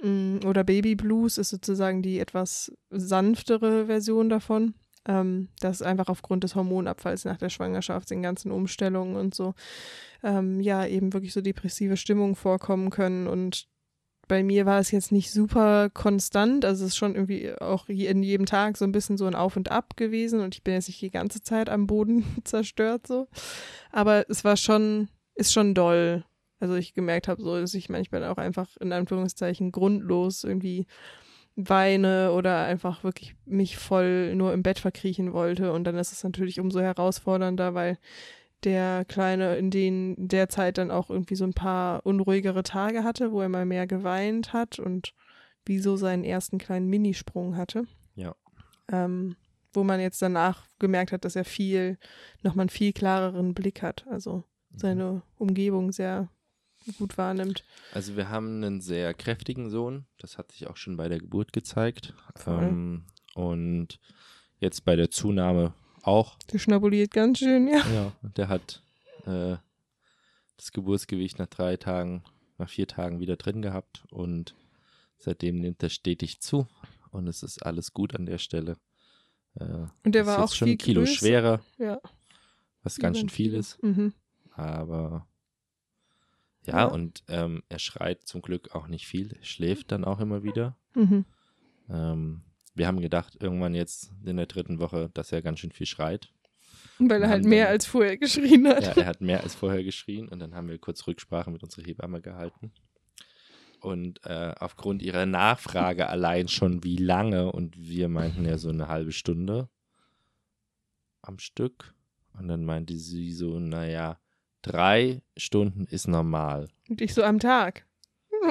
[0.00, 4.74] mh, oder Babyblues ist sozusagen die etwas sanftere Version davon.
[5.06, 9.54] Ähm, das ist einfach aufgrund des Hormonabfalls nach der Schwangerschaft, den ganzen Umstellungen und so,
[10.22, 13.26] ähm, ja, eben wirklich so depressive Stimmungen vorkommen können.
[13.26, 13.68] Und
[14.28, 18.22] bei mir war es jetzt nicht super konstant, also es ist schon irgendwie auch in
[18.22, 20.88] jedem Tag so ein bisschen so ein Auf und Ab gewesen und ich bin jetzt
[20.88, 23.28] nicht die ganze Zeit am Boden zerstört so.
[23.92, 26.24] Aber es war schon, ist schon doll.
[26.60, 30.86] Also ich gemerkt habe, so, dass ich manchmal auch einfach in Anführungszeichen grundlos irgendwie
[31.56, 35.72] weine oder einfach wirklich mich voll nur im Bett verkriechen wollte.
[35.72, 37.98] Und dann ist es natürlich umso herausfordernder, weil
[38.64, 43.30] der Kleine in den der Zeit dann auch irgendwie so ein paar unruhigere Tage hatte,
[43.30, 45.12] wo er mal mehr geweint hat und
[45.66, 47.84] wie so seinen ersten kleinen Minisprung hatte.
[48.14, 48.34] Ja.
[48.90, 49.36] Ähm,
[49.72, 51.98] wo man jetzt danach gemerkt hat, dass er viel,
[52.42, 54.78] nochmal einen viel klareren Blick hat, also Mhm.
[54.78, 56.28] seine Umgebung sehr
[56.92, 57.64] gut wahrnimmt.
[57.92, 61.52] Also wir haben einen sehr kräftigen Sohn, das hat sich auch schon bei der Geburt
[61.52, 62.14] gezeigt.
[62.46, 63.98] Ähm, und
[64.60, 66.38] jetzt bei der Zunahme auch.
[66.52, 67.78] Der schnabuliert ganz schön, ja.
[67.92, 68.82] Ja, der hat
[69.26, 69.56] äh,
[70.56, 72.22] das Geburtsgewicht nach drei Tagen,
[72.58, 74.54] nach vier Tagen wieder drin gehabt und
[75.18, 76.66] seitdem nimmt er stetig zu
[77.10, 78.76] und es ist alles gut an der Stelle.
[79.54, 81.14] Äh, Und der war auch schon viel ein Kilo größer.
[81.14, 82.00] schwerer, Ja.
[82.82, 83.82] was ganz schön viel ist.
[83.82, 84.12] Mhm.
[84.52, 85.26] Aber
[86.66, 86.84] ja, Ja.
[86.86, 89.36] und ähm, er schreit zum Glück auch nicht viel.
[89.42, 90.76] Schläft dann auch immer wieder.
[90.94, 91.24] Mhm.
[91.90, 92.42] Ähm,
[92.74, 96.28] wir haben gedacht, irgendwann jetzt in der dritten Woche, dass er ganz schön viel schreit.
[96.98, 98.82] Weil er halt mehr dann- als vorher geschrien hat.
[98.84, 101.84] Ja, er hat mehr als vorher geschrien und dann haben wir kurz Rücksprache mit unserer
[101.84, 102.72] Hebamme gehalten.
[103.80, 108.88] Und äh, aufgrund ihrer Nachfrage allein schon wie lange und wir meinten ja so eine
[108.88, 109.68] halbe Stunde
[111.22, 111.94] am Stück.
[112.38, 114.18] Und dann meinte sie so, naja,
[114.64, 116.68] drei Stunden ist normal.
[116.88, 117.86] Und ich so am Tag.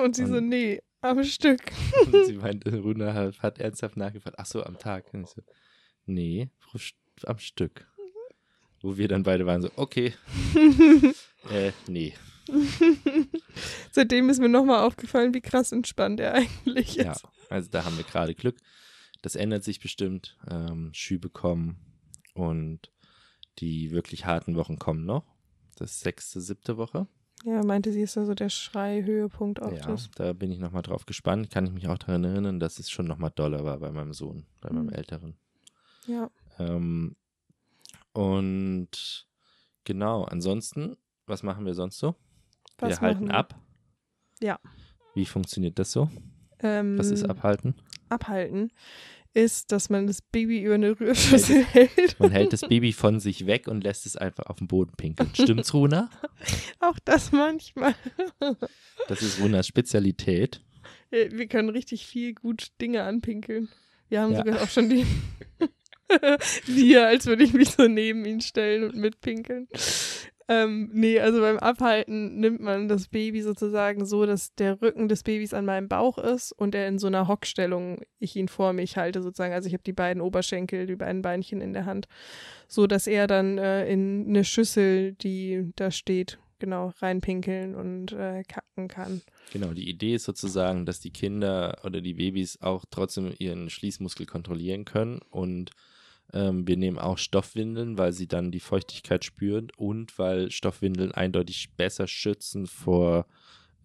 [0.04, 1.60] Und sie so, Und- nee, am Stück.
[2.06, 5.14] Und sie meinte, Runa hat, hat ernsthaft nachgefragt, ach so, am Tag.
[5.14, 5.42] Und ich so,
[6.06, 6.50] nee,
[7.26, 7.88] am Stück.
[8.82, 10.14] Wo wir dann beide waren so, okay,
[11.52, 12.14] äh, nee.
[13.92, 17.06] Seitdem ist mir nochmal aufgefallen, wie krass entspannt er eigentlich ist.
[17.06, 17.16] Ja,
[17.50, 18.58] also da haben wir gerade Glück.
[19.22, 20.38] Das ändert sich bestimmt.
[20.50, 21.78] Ähm, Schübe kommen
[22.34, 22.92] und
[23.60, 25.24] die wirklich harten Wochen kommen noch.
[25.78, 27.08] Das sechste, siebte Woche.
[27.46, 30.10] Ja, meinte sie, ist da so der Schrei-Höhepunkt auch ja, das.
[30.16, 31.50] da bin ich nochmal drauf gespannt.
[31.52, 34.46] Kann ich mich auch daran erinnern, dass es schon nochmal doller war bei meinem Sohn,
[34.62, 34.94] bei meinem Mhm.
[34.94, 35.36] Älteren.
[36.08, 36.30] Ja.
[36.60, 37.16] Ähm,
[38.14, 39.28] Und
[39.84, 42.16] genau, ansonsten, was machen wir sonst so?
[42.78, 43.34] Was wir halten wir?
[43.36, 43.60] ab.
[44.42, 44.60] Ja.
[45.16, 46.10] Wie funktioniert das so?
[46.60, 47.76] Ähm, Was ist abhalten?
[48.10, 48.72] abhalten,
[49.34, 52.20] ist, dass man das Baby über eine Rührschüssel hält.
[52.20, 55.30] Man hält das Baby von sich weg und lässt es einfach auf den Boden pinkeln.
[55.34, 56.10] Stimmt's, Runa?
[56.80, 57.96] Auch das manchmal.
[59.08, 60.62] Das ist Runas Spezialität.
[61.12, 63.70] Äh, Wir können richtig viel gut Dinge anpinkeln.
[64.10, 64.40] Wir haben Ja.
[64.40, 65.06] sogar auch schon die
[66.68, 69.68] wir, als würde ich mich so neben ihn stellen und mitpinkeln.
[70.50, 75.24] Ähm, nee, also beim Abhalten nimmt man das Baby sozusagen so, dass der Rücken des
[75.24, 78.98] Babys an meinem Bauch ist und er in so einer Hockstellung, ich ihn vor mich
[78.98, 79.54] halte sozusagen.
[79.54, 82.08] Also ich habe die beiden Oberschenkel, die beiden Beinchen in der Hand,
[82.68, 88.44] so dass er dann äh, in eine Schüssel, die da steht, genau reinpinkeln und äh,
[88.44, 89.22] kacken kann.
[89.52, 94.26] Genau, die Idee ist sozusagen, dass die Kinder oder die Babys auch trotzdem ihren Schließmuskel
[94.26, 95.72] kontrollieren können und
[96.34, 101.76] ähm, wir nehmen auch Stoffwindeln, weil sie dann die Feuchtigkeit spüren und weil Stoffwindeln eindeutig
[101.78, 103.28] besser schützen vor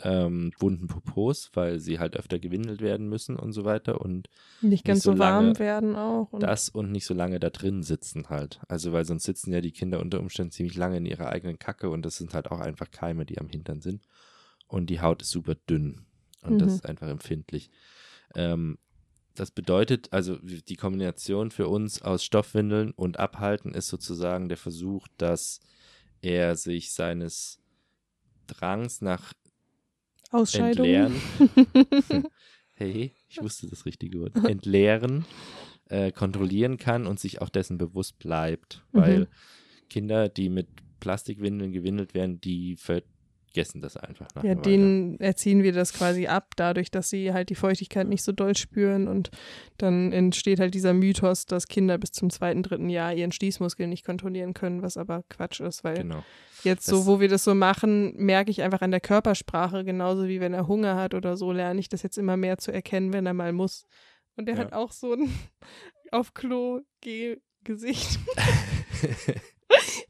[0.03, 4.29] ähm, wunden Popos, weil sie halt öfter gewindelt werden müssen und so weiter und
[4.61, 6.33] Nicht ganz so so, warm werden auch.
[6.33, 8.61] Und das und nicht so lange da drin sitzen halt.
[8.69, 11.91] Also weil sonst sitzen ja die Kinder unter Umständen ziemlich lange in ihrer eigenen Kacke
[11.91, 14.05] und das sind halt auch einfach Keime, die am Hintern sind.
[14.69, 16.07] Und die Haut ist super dünn
[16.43, 16.77] und das Mhm.
[16.77, 17.71] ist einfach empfindlich.
[18.35, 18.79] Ähm,
[19.39, 25.07] das bedeutet, also die Kombination für uns aus Stoffwindeln und Abhalten ist sozusagen der Versuch,
[25.17, 25.61] dass
[26.21, 27.61] er sich seines
[28.49, 29.33] Drangs nach
[30.31, 30.87] Ausscheidung.
[30.87, 31.15] Entleeren.
[32.75, 34.35] hey, ich wusste das richtige Wort.
[34.45, 35.25] Entleeren,
[35.87, 38.85] äh, kontrollieren kann und sich auch dessen bewusst bleibt.
[38.93, 39.01] Mhm.
[39.01, 39.29] Weil
[39.89, 42.77] Kinder, die mit Plastikwindeln gewindelt werden, die
[43.49, 44.29] vergessen das einfach.
[44.43, 48.33] Ja, denen erziehen wir das quasi ab, dadurch, dass sie halt die Feuchtigkeit nicht so
[48.33, 49.31] doll spüren und
[49.79, 54.05] dann entsteht halt dieser Mythos, dass Kinder bis zum zweiten, dritten Jahr ihren Schließmuskel nicht
[54.05, 56.23] kontrollieren können, was aber Quatsch ist, weil Genau.
[56.63, 60.29] jetzt Das- so, wo wir das so machen, merke ich einfach an der Körpersprache, genauso
[60.29, 63.13] wie wenn er Hunger hat oder so, lerne ich das jetzt immer mehr zu erkennen,
[63.13, 63.85] wenn er mal muss.
[64.37, 64.61] Und der Ja.
[64.61, 65.33] hat auch so ein
[66.13, 68.19] auf Klo geh Gesicht.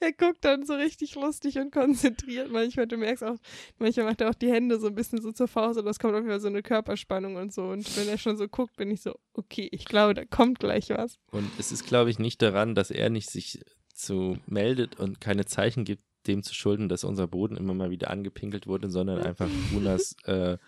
[0.00, 2.87] er guckt dann so richtig lustig und konzentriert manchmal.
[2.87, 3.37] Du merkst auch,
[3.78, 6.14] manchmal macht er auch die Hände so ein bisschen so zur Faust und das kommt
[6.14, 7.64] auf jeden Fall so eine Körperspannung und so.
[7.68, 10.90] Und wenn er schon so guckt, bin ich so, okay, ich glaube, da kommt gleich
[10.90, 11.18] was.
[11.30, 13.61] Und es ist, glaube ich, nicht daran, dass er nicht sich
[13.92, 18.11] zu meldet und keine Zeichen gibt, dem zu schulden, dass unser Boden immer mal wieder
[18.11, 20.58] angepinkelt wurde, sondern einfach Runas äh,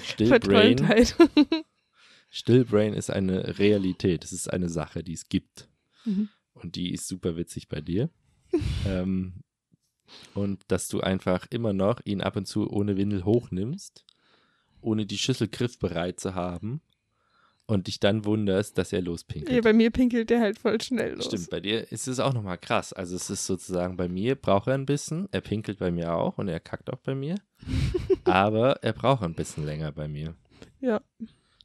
[0.00, 0.76] Stillbrain.
[2.30, 4.24] Stillbrain ist eine Realität.
[4.24, 5.68] Es ist eine Sache, die es gibt.
[6.04, 6.28] Mhm.
[6.52, 8.10] Und die ist super witzig bei dir.
[8.86, 9.34] Ähm,
[10.34, 14.04] und dass du einfach immer noch ihn ab und zu ohne Windel hochnimmst,
[14.80, 16.80] ohne die Schüssel griffbereit zu haben
[17.66, 19.54] und dich dann wunderst, dass er lospinkelt.
[19.54, 21.26] ja, bei mir pinkelt der halt voll schnell los.
[21.26, 22.92] Stimmt, bei dir ist es auch nochmal krass.
[22.92, 26.38] Also es ist sozusagen bei mir braucht er ein bisschen, er pinkelt bei mir auch
[26.38, 27.36] und er kackt auch bei mir,
[28.24, 30.34] aber er braucht ein bisschen länger bei mir.
[30.80, 31.00] Ja,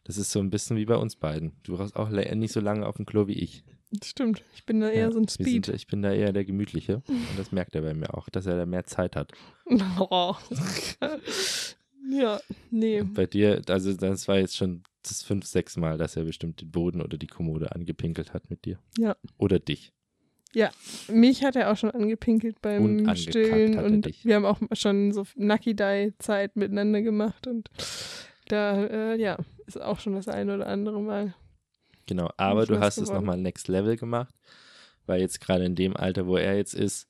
[0.04, 1.54] Das ist so ein bisschen wie bei uns beiden.
[1.64, 3.64] Du brauchst auch nicht so lange auf dem Klo wie ich.
[4.04, 4.44] Stimmt.
[4.54, 5.66] Ich bin da eher Ja, so ein Speed.
[5.66, 8.46] Sind, ich bin da eher der Gemütliche und das merkt er bei mir auch, dass
[8.46, 9.32] er da mehr Zeit hat.
[10.00, 10.36] Oh.
[12.10, 12.40] ja,
[12.72, 13.04] nee.
[13.04, 16.72] Bei dir, also das war jetzt schon das fünf, sechs Mal, dass er bestimmt den
[16.72, 18.80] Boden oder die Kommode angepinkelt hat mit dir.
[18.98, 19.16] Ja.
[19.38, 19.94] Oder dich.
[21.10, 24.26] Mich hat er auch schon angepinkelt Und beim angekackt Stillen und dich.
[24.26, 27.70] wir haben auch schon so Nucky Die Zeit miteinander gemacht und
[28.48, 31.36] da, äh, ja, ist auch schon das eine oder andere Mal.
[32.08, 33.16] Genau, aber du hast es geworden.
[33.26, 34.34] nochmal Next Level gemacht,
[35.06, 37.08] weil jetzt gerade in dem Alter, wo er jetzt ist,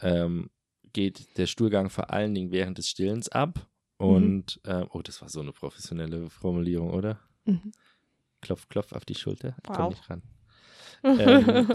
[0.00, 0.50] ähm,
[0.92, 3.58] geht der Stuhlgang vor allen Dingen während des Stillens ab.
[3.98, 4.06] Mhm.
[4.06, 7.18] Und, ähm, oh, das war so eine professionelle Formulierung, oder?
[7.44, 7.72] Mhm.
[8.40, 9.56] Klopf, klopf auf die Schulter.
[9.64, 9.88] Ich komm Wow.
[9.90, 10.22] nicht ran.
[11.04, 11.66] Ähm,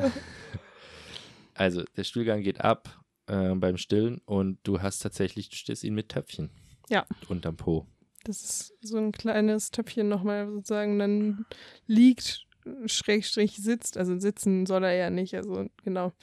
[1.53, 5.93] also, der Stuhlgang geht ab äh, beim Stillen und du hast tatsächlich, du stillst ihn
[5.93, 6.49] mit Töpfchen.
[6.89, 7.05] Ja.
[7.29, 7.87] Unterm Po.
[8.23, 11.45] Das ist so ein kleines Töpfchen nochmal sozusagen dann
[11.87, 12.45] liegt,
[12.85, 16.13] Schrägstrich sitzt, also sitzen soll er ja nicht, also genau,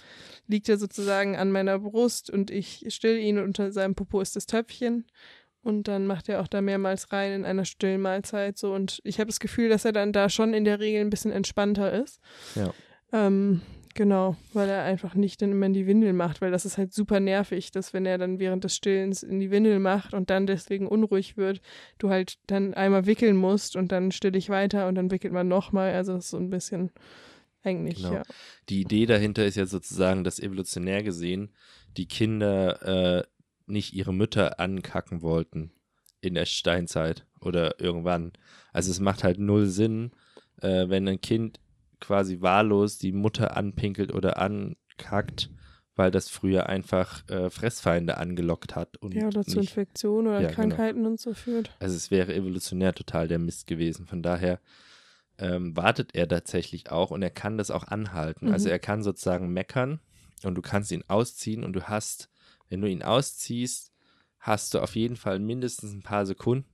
[0.46, 4.36] liegt er sozusagen an meiner Brust und ich still ihn und unter seinem Popo ist
[4.36, 5.06] das Töpfchen.
[5.62, 8.72] Und dann macht er auch da mehrmals rein in einer stillen Mahlzeit so.
[8.72, 11.32] Und ich habe das Gefühl, dass er dann da schon in der Regel ein bisschen
[11.32, 12.18] entspannter ist.
[12.54, 12.72] Ja.
[13.12, 13.60] Ähm,
[13.94, 16.92] genau, weil er einfach nicht dann immer in die Windel macht, weil das ist halt
[16.92, 20.46] super nervig, dass wenn er dann während des Stillens in die Windel macht und dann
[20.46, 21.60] deswegen unruhig wird,
[21.98, 25.48] du halt dann einmal wickeln musst und dann still ich weiter und dann wickelt man
[25.48, 25.92] nochmal.
[25.94, 26.90] Also das ist so ein bisschen
[27.62, 28.14] eigentlich, Genau.
[28.14, 28.22] ja.
[28.68, 31.50] Die Idee dahinter ist ja sozusagen, dass evolutionär gesehen
[31.96, 33.24] die Kinder äh,
[33.66, 35.72] nicht ihre Mütter ankacken wollten
[36.20, 38.32] in der Steinzeit oder irgendwann.
[38.72, 40.12] Also es macht halt null Sinn,
[40.60, 41.60] äh, wenn ein Kind
[42.00, 44.40] quasi wahllos die Mutter anpinkelt oder
[45.00, 45.50] gekackt,
[45.96, 48.96] weil das früher einfach äh, Fressfeinde angelockt hat.
[48.98, 50.54] Und Ja, oder zu Infektionen oder Ja, genau.
[50.54, 51.70] Krankheiten und so führt.
[51.78, 54.06] also es wäre evolutionär total der Mist gewesen.
[54.06, 54.60] Von daher
[55.38, 58.46] ähm, wartet er tatsächlich auch und er kann das auch anhalten.
[58.46, 58.52] Mhm.
[58.52, 60.00] Also er kann sozusagen meckern
[60.42, 62.30] und du kannst ihn ausziehen und du hast,
[62.68, 63.92] wenn du ihn ausziehst,
[64.38, 66.69] hast du auf jeden Fall mindestens ein paar Sekunden,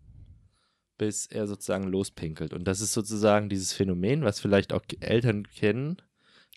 [0.98, 2.52] bis er sozusagen lospinkelt.
[2.52, 5.96] Und das ist sozusagen dieses Phänomen, was vielleicht auch Eltern kennen,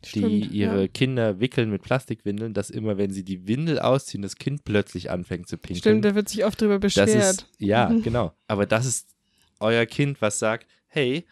[0.04, 0.88] die Stimmt, ihre ja.
[0.88, 5.50] Kinder wickeln mit Plastikwindeln, dass immer, wenn sie die Windel ausziehen, das Kind plötzlich anfängt
[5.50, 5.82] zu pinkeln.
[5.82, 7.10] Stimmt, da wird sich oft drüber beschwert.
[7.10, 8.34] ist, ja, genau.
[8.48, 9.10] Aber das ist
[9.60, 11.26] euer Kind, was sagt, hey,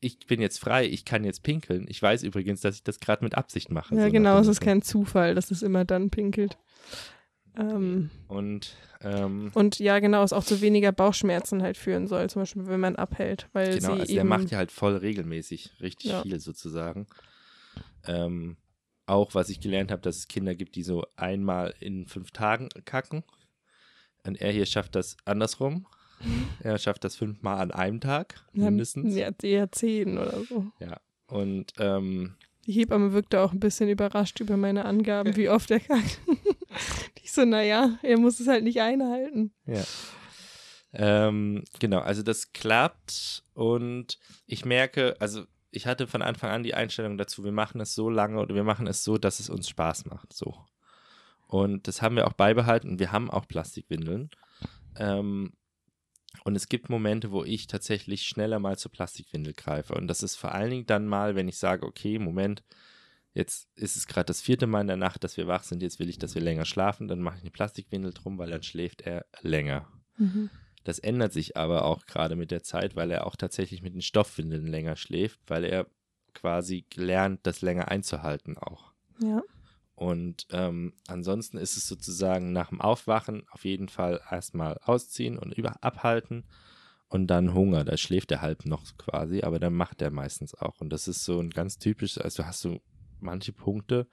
[0.00, 1.86] ich bin jetzt frei, ich kann jetzt pinkeln.
[1.88, 3.94] Ich weiß übrigens, dass ich das gerade mit Absicht mache.
[3.94, 6.58] ja, so genau, es ist kein Zufall, dass es immer dann pinkelt.
[7.56, 12.42] Ähm, Und ähm, und ja, genau, es auch zu weniger Bauchschmerzen halt führen soll, zum
[12.42, 15.72] Beispiel, wenn man abhält, weil genau, sie also eben, der macht ja halt voll regelmäßig,
[15.80, 16.22] richtig Ja.
[16.22, 17.06] viel sozusagen.
[18.06, 18.56] Ähm,
[19.06, 22.70] auch was ich gelernt habe, dass es Kinder gibt, die so einmal in fünf Tagen
[22.84, 23.22] kacken.
[24.26, 25.86] Und er hier schafft das andersrum.
[26.60, 29.14] Er schafft das fünfmal an einem Tag, ja, mindestens.
[29.14, 30.72] ja, eher zehn oder so.
[31.26, 32.34] Und ähm,
[32.66, 36.20] Die Hebamme wirkte auch ein bisschen überrascht über meine Angaben, wie oft er kackt.
[37.18, 39.52] Die so, naja, er muss es halt nicht einhalten.
[39.66, 39.82] Ja.
[40.92, 46.74] Ähm, genau, also das klappt und ich merke, also ich hatte von Anfang an die
[46.74, 49.68] Einstellung dazu, wir machen es so lange oder wir machen es so, dass es uns
[49.68, 50.32] Spaß macht.
[50.32, 50.54] So.
[51.46, 53.00] Und das haben wir auch beibehalten.
[53.00, 54.30] Wir haben auch Plastikwindeln.
[54.96, 55.52] Ähm,
[56.42, 59.94] und es gibt Momente, wo ich tatsächlich schneller mal zur Plastikwindel greife.
[59.94, 62.64] Und das ist vor allen Dingen dann mal, wenn ich sage, okay, Moment,
[63.32, 65.98] jetzt ist es gerade das vierte Mal in der Nacht, dass wir wach sind, jetzt
[65.98, 69.02] will ich, dass wir länger schlafen, dann mache ich eine Plastikwindel drum, weil dann schläft
[69.02, 69.88] er länger.
[70.84, 74.02] Das ändert sich aber auch gerade mit der Zeit, weil er auch tatsächlich mit den
[74.02, 75.86] Stoffwindeln länger schläft, weil er
[76.34, 78.92] quasi lernt, das länger einzuhalten auch.
[79.20, 79.42] Ja.
[79.94, 85.52] Und ähm, ansonsten ist es sozusagen nach dem Aufwachen auf jeden Fall erstmal ausziehen und
[85.56, 86.44] über abhalten
[87.08, 87.84] und dann Hunger.
[87.84, 90.80] Da schläft er halb noch quasi, aber dann macht er meistens auch.
[90.80, 92.80] Und das ist so ein ganz typisches, also hast du
[93.20, 94.08] manche Punkte,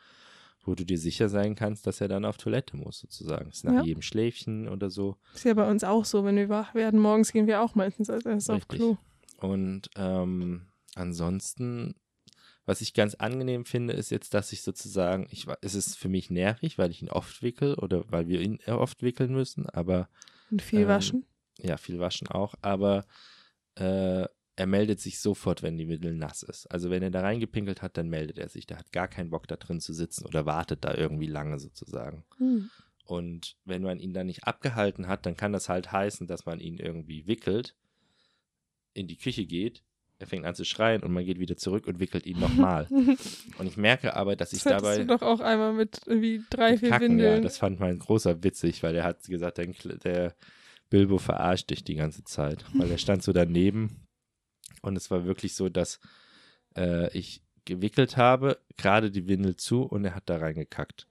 [0.63, 3.45] wo du dir sicher sein kannst, dass er dann auf Toilette muss, sozusagen.
[3.45, 3.83] Das ist nach Ja.
[3.83, 5.17] jedem Schläfchen oder so.
[5.33, 8.11] Ist ja bei uns auch so, wenn wir wach werden, morgens gehen wir auch meistens
[8.11, 8.67] als erstes auf.
[8.67, 8.97] Klo.
[9.39, 11.95] Und ähm, ansonsten,
[12.65, 16.29] was ich ganz angenehm finde, ist jetzt, dass ich sozusagen, ich, es ist für mich
[16.29, 20.09] nervig, weil ich ihn oft wickel oder weil wir ihn äh, oft wickeln müssen, aber
[20.51, 21.25] Und viel Ähm, waschen.
[21.57, 23.05] ja, viel waschen auch, aber
[23.75, 24.25] äh,
[24.57, 26.67] er meldet sich sofort, wenn die Windel nass ist.
[26.67, 28.67] Also wenn er da reingepinkelt hat, dann meldet er sich.
[28.67, 32.25] Der hat gar keinen Bock da drin zu sitzen oder wartet da irgendwie lange sozusagen.
[32.37, 32.69] Hm.
[33.05, 36.59] Und wenn man ihn dann nicht abgehalten hat, dann kann das halt heißen, dass man
[36.59, 37.75] ihn irgendwie wickelt,
[38.93, 39.83] in die Küche geht,
[40.21, 42.87] er fängt an zu schreien und man geht wieder zurück und wickelt ihn nochmal.
[43.57, 44.97] und ich merke aber, dass ich Das hattest dabei.
[44.99, 47.43] du doch auch einmal mit irgendwie drei, vier Kacken, ja, Windeln.
[47.43, 50.35] das fand mein großer witzig, weil er hat gesagt, der, der
[50.89, 52.65] Bilbo verarscht dich die ganze Zeit.
[52.73, 54.07] Weil er stand so daneben
[54.81, 55.99] und es war wirklich so, dass
[56.77, 61.07] äh, ich gewickelt habe, gerade die Windel zu und er hat da reingekackt.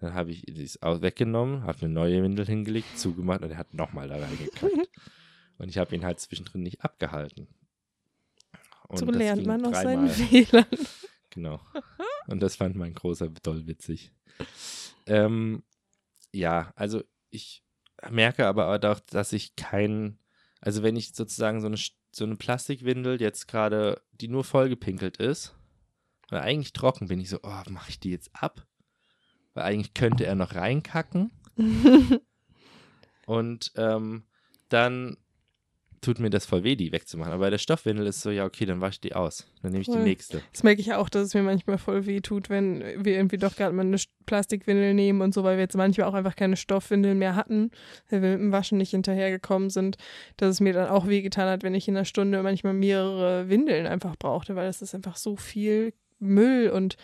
[0.00, 4.08] Dann habe ich auch weggenommen, habe eine neue Windel hingelegt, zugemacht und er hat nochmal
[4.08, 4.88] da reingekackt.
[5.58, 7.48] und ich habe ihn halt zwischendrin nicht abgehalten.
[8.88, 10.08] Und so lernt man aus seinen.
[10.08, 10.66] Fehlern.
[11.30, 11.60] Genau.
[12.28, 14.12] Und das fand mein großer doll witzig.
[15.06, 15.64] Ähm,
[16.32, 17.64] ja, also ich
[18.08, 20.20] merke aber auch, dass ich kein,
[20.60, 21.76] also wenn ich sozusagen so eine,
[22.12, 25.56] so eine Plastikwindel jetzt gerade, die nur vollgepinkelt ist,
[26.30, 28.66] oder eigentlich trocken, bin ich so, oh, mache ich die jetzt ab?
[29.54, 31.32] Weil eigentlich könnte er noch reinkacken.
[33.26, 34.24] Und ähm,
[34.68, 35.16] dann
[36.04, 37.32] tut mir das voll weh, die wegzumachen.
[37.32, 39.46] Aber bei der Stoffwindel ist so, ja, okay, dann wasche ich die aus.
[39.62, 40.02] Dann nehme ich die Voll.
[40.02, 40.42] nächste.
[40.52, 43.56] Das merke ich auch, dass es mir manchmal voll weh tut, wenn wir irgendwie doch
[43.56, 46.56] gerade mal eine St- Plastikwindel nehmen und so, weil wir jetzt manchmal auch einfach keine
[46.56, 47.70] Stoffwindeln mehr hatten,
[48.10, 49.96] weil wir mit dem Waschen nicht hinterhergekommen sind,
[50.36, 53.86] dass es mir dann auch wehgetan hat, wenn ich in einer Stunde manchmal mehrere Windeln
[53.86, 56.96] einfach brauchte, weil das ist einfach so viel Müll und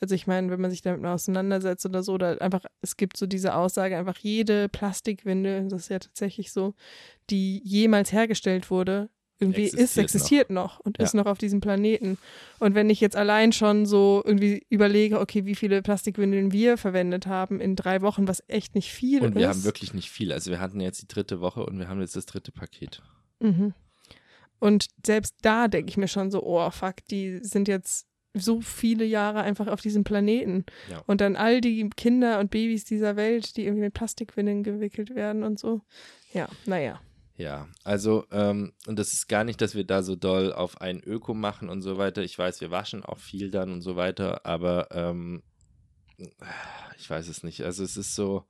[0.00, 3.16] also ich meine, wenn man sich damit mal auseinandersetzt oder so, oder einfach, es gibt
[3.16, 6.74] so diese Aussage, einfach jede Plastikwindel, das ist ja tatsächlich so,
[7.30, 11.04] die jemals hergestellt wurde, irgendwie ist, Existiert existiert noch, und Ja.
[11.04, 12.16] ist noch auf diesem Planeten.
[12.58, 17.26] Und wenn ich jetzt allein schon so irgendwie überlege, okay, wie viele Plastikwindeln wir verwendet
[17.26, 19.36] haben in drei Wochen, was echt nicht viel Und ist.
[19.36, 20.32] wir haben wirklich nicht viel.
[20.32, 23.02] Also wir hatten jetzt die dritte Woche und wir haben jetzt das dritte Paket.
[23.40, 23.74] Mhm.
[24.58, 28.06] Und selbst da denke ich mir schon so, oh fuck, die sind jetzt
[28.38, 30.64] so viele Jahre einfach auf diesem Planeten.
[30.90, 31.02] Ja.
[31.06, 35.42] Und dann all die Kinder und Babys dieser Welt, die irgendwie mit Plastikwindeln gewickelt werden
[35.42, 35.80] und so.
[36.32, 37.00] Ja, naja.
[37.38, 41.02] Ja, also, ähm, und das ist gar nicht, dass wir da so doll auf ein
[41.04, 42.22] Öko machen und so weiter.
[42.22, 45.42] Ich weiß, wir waschen auch viel dann und so weiter, aber ähm,
[46.96, 47.62] ich weiß es nicht.
[47.62, 48.46] Also es ist so,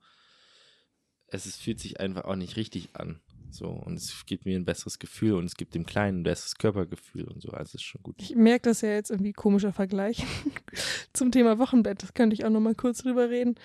[1.27, 3.19] es ist, fühlt sich einfach auch nicht richtig an.
[3.49, 6.55] So, und es gibt mir ein besseres Gefühl und es gibt dem Kleinen ein besseres
[6.55, 7.49] Körpergefühl und so.
[7.49, 8.15] Also ist schon gut.
[8.19, 10.25] Ich merke das ja jetzt irgendwie komischer Vergleich
[11.13, 12.03] zum Thema Wochenbett.
[12.03, 13.55] Das könnte ich auch nochmal kurz drüber reden.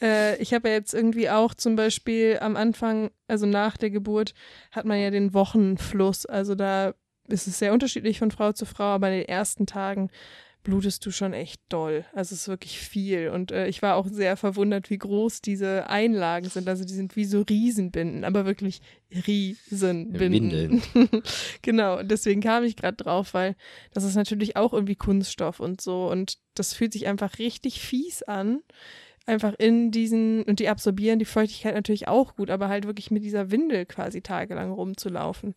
[0.00, 4.34] Äh, ich habe ja jetzt irgendwie auch zum Beispiel am Anfang, also nach der Geburt,
[4.70, 6.26] hat man ja den Wochenfluss.
[6.26, 6.94] Also da
[7.28, 10.10] ist es sehr unterschiedlich von Frau zu Frau, aber in den ersten Tagen
[10.62, 12.04] blutest du schon echt doll.
[12.12, 13.30] Also es ist wirklich viel.
[13.30, 16.68] Und äh, ich war auch sehr verwundert, wie groß diese Einlagen sind.
[16.68, 20.82] Also die sind wie so Riesenbinden, aber wirklich Riesenbinden.
[21.62, 23.56] genau, deswegen kam ich gerade drauf, weil
[23.92, 26.10] das ist natürlich auch irgendwie Kunststoff und so.
[26.10, 28.60] Und das fühlt sich einfach richtig fies an.
[29.24, 33.22] Einfach in diesen, und die absorbieren die Feuchtigkeit natürlich auch gut, aber halt wirklich mit
[33.24, 35.54] dieser Windel quasi tagelang rumzulaufen.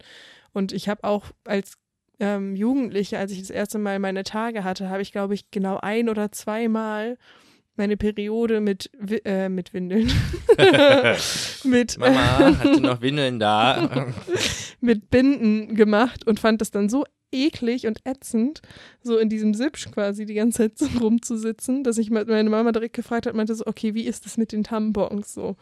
[0.54, 1.78] Und ich habe auch als
[2.20, 5.80] ähm, Jugendliche, als ich das erste Mal meine Tage hatte, habe ich, glaube ich, genau
[5.82, 7.18] ein oder zweimal
[7.78, 8.90] meine Periode mit,
[9.26, 10.12] äh, mit Windeln.
[11.64, 14.14] mit, Mama, hast du noch Windeln da?
[14.82, 18.62] mit Binden gemacht und fand das dann so eklig und ätzend,
[19.02, 22.96] so in diesem Sipsch quasi die ganze Zeit so rumzusitzen, dass ich meine Mama direkt
[22.96, 25.58] gefragt hat, meinte so, okay, wie ist das mit den Tampons so?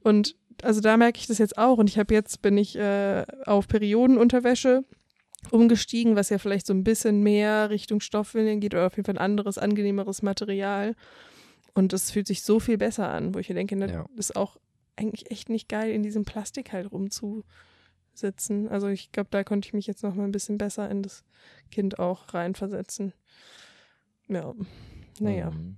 [0.00, 3.24] Und also da merke ich das jetzt auch und ich habe jetzt, bin ich äh,
[3.44, 4.84] auf Periodenunterwäsche
[5.50, 9.16] umgestiegen, was ja vielleicht so ein bisschen mehr Richtung Stoffwindeln geht oder auf jeden Fall
[9.16, 10.94] ein anderes, angenehmeres Material.
[11.74, 14.06] Und es fühlt sich so viel besser an, wo ich denke, das ja.
[14.16, 14.56] ist auch
[14.96, 18.68] eigentlich echt nicht geil, in diesem Plastik halt rumzusitzen.
[18.68, 21.24] Also ich glaube, da konnte ich mich jetzt noch mal ein bisschen besser in das
[21.70, 23.12] Kind auch reinversetzen.
[24.28, 24.54] Ja,
[25.20, 25.50] naja.
[25.50, 25.76] Mhm.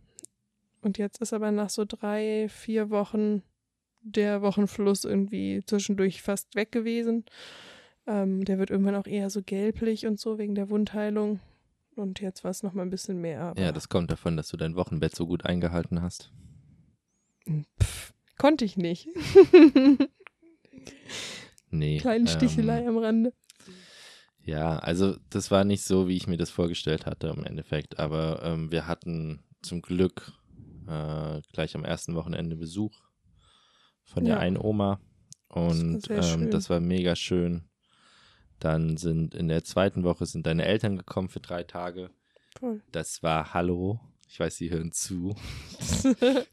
[0.82, 3.42] Und jetzt ist aber nach so drei, vier Wochen
[4.02, 7.24] der Wochenfluss irgendwie zwischendurch fast weg gewesen.
[8.06, 11.40] Ähm, der wird irgendwann auch eher so gelblich und so wegen der Wundheilung.
[11.96, 13.54] Und jetzt war es nochmal ein bisschen mehr.
[13.56, 16.30] ja, das kommt davon, dass du dein Wochenbett so gut eingehalten hast.
[17.82, 19.08] Pff, konnte ich nicht.
[21.70, 21.98] nee.
[21.98, 23.32] Kleine Stichelei ähm, am Rande.
[24.42, 27.98] Ja, also das war nicht so, wie ich mir das vorgestellt hatte im Endeffekt.
[27.98, 30.32] Aber ähm, wir hatten zum Glück
[30.86, 32.94] äh, gleich am ersten Wochenende Besuch
[34.04, 35.00] von der einen Oma.
[35.48, 37.68] Und das, ähm, das war mega schön.
[38.60, 42.10] Dann sind in der zweiten Woche sind deine Eltern gekommen für drei Tage.
[42.60, 42.80] Cool.
[42.92, 44.00] Das war Hallo.
[44.28, 45.34] Ich weiß, sie hören zu.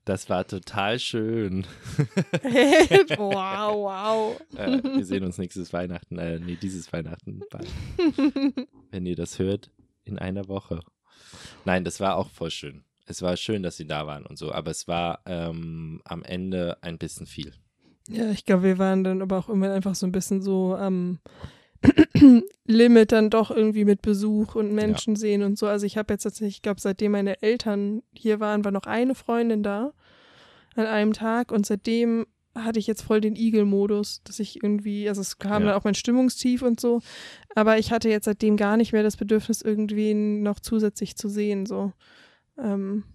[0.06, 1.66] Das war total schön.
[3.18, 4.42] wow, wow.
[4.58, 7.68] Äh, wir sehen uns nächstes Weihnachten, äh, nee, dieses Weihnachten bald.
[8.92, 9.72] Wenn ihr das hört,
[10.04, 10.82] in einer Woche.
[11.66, 12.84] Nein, das war auch voll schön.
[13.06, 16.78] Es war schön, dass sie da waren und so, aber es war ähm, am Ende
[16.82, 17.54] ein bisschen viel.
[18.10, 21.20] Ja, ich glaube, wir waren dann aber auch immer einfach so ein bisschen so am
[22.66, 25.20] Limit dann doch irgendwie mit Besuch und Menschen ja.
[25.20, 25.68] sehen und so.
[25.68, 29.16] Also ich habe jetzt tatsächlich, ich glaube, seitdem meine Eltern hier waren, war noch eine
[29.16, 29.94] Freundin da
[30.76, 32.26] an einem Tag und seitdem
[32.56, 35.70] hatte ich jetzt voll den Igel-Modus, dass ich irgendwie, also es kam ja.
[35.70, 37.02] dann auch mein Stimmungstief und so,
[37.56, 41.66] aber ich hatte jetzt seitdem gar nicht mehr das Bedürfnis, irgendwen noch zusätzlich zu sehen,
[41.66, 41.94] so.
[42.58, 43.06] Ähm,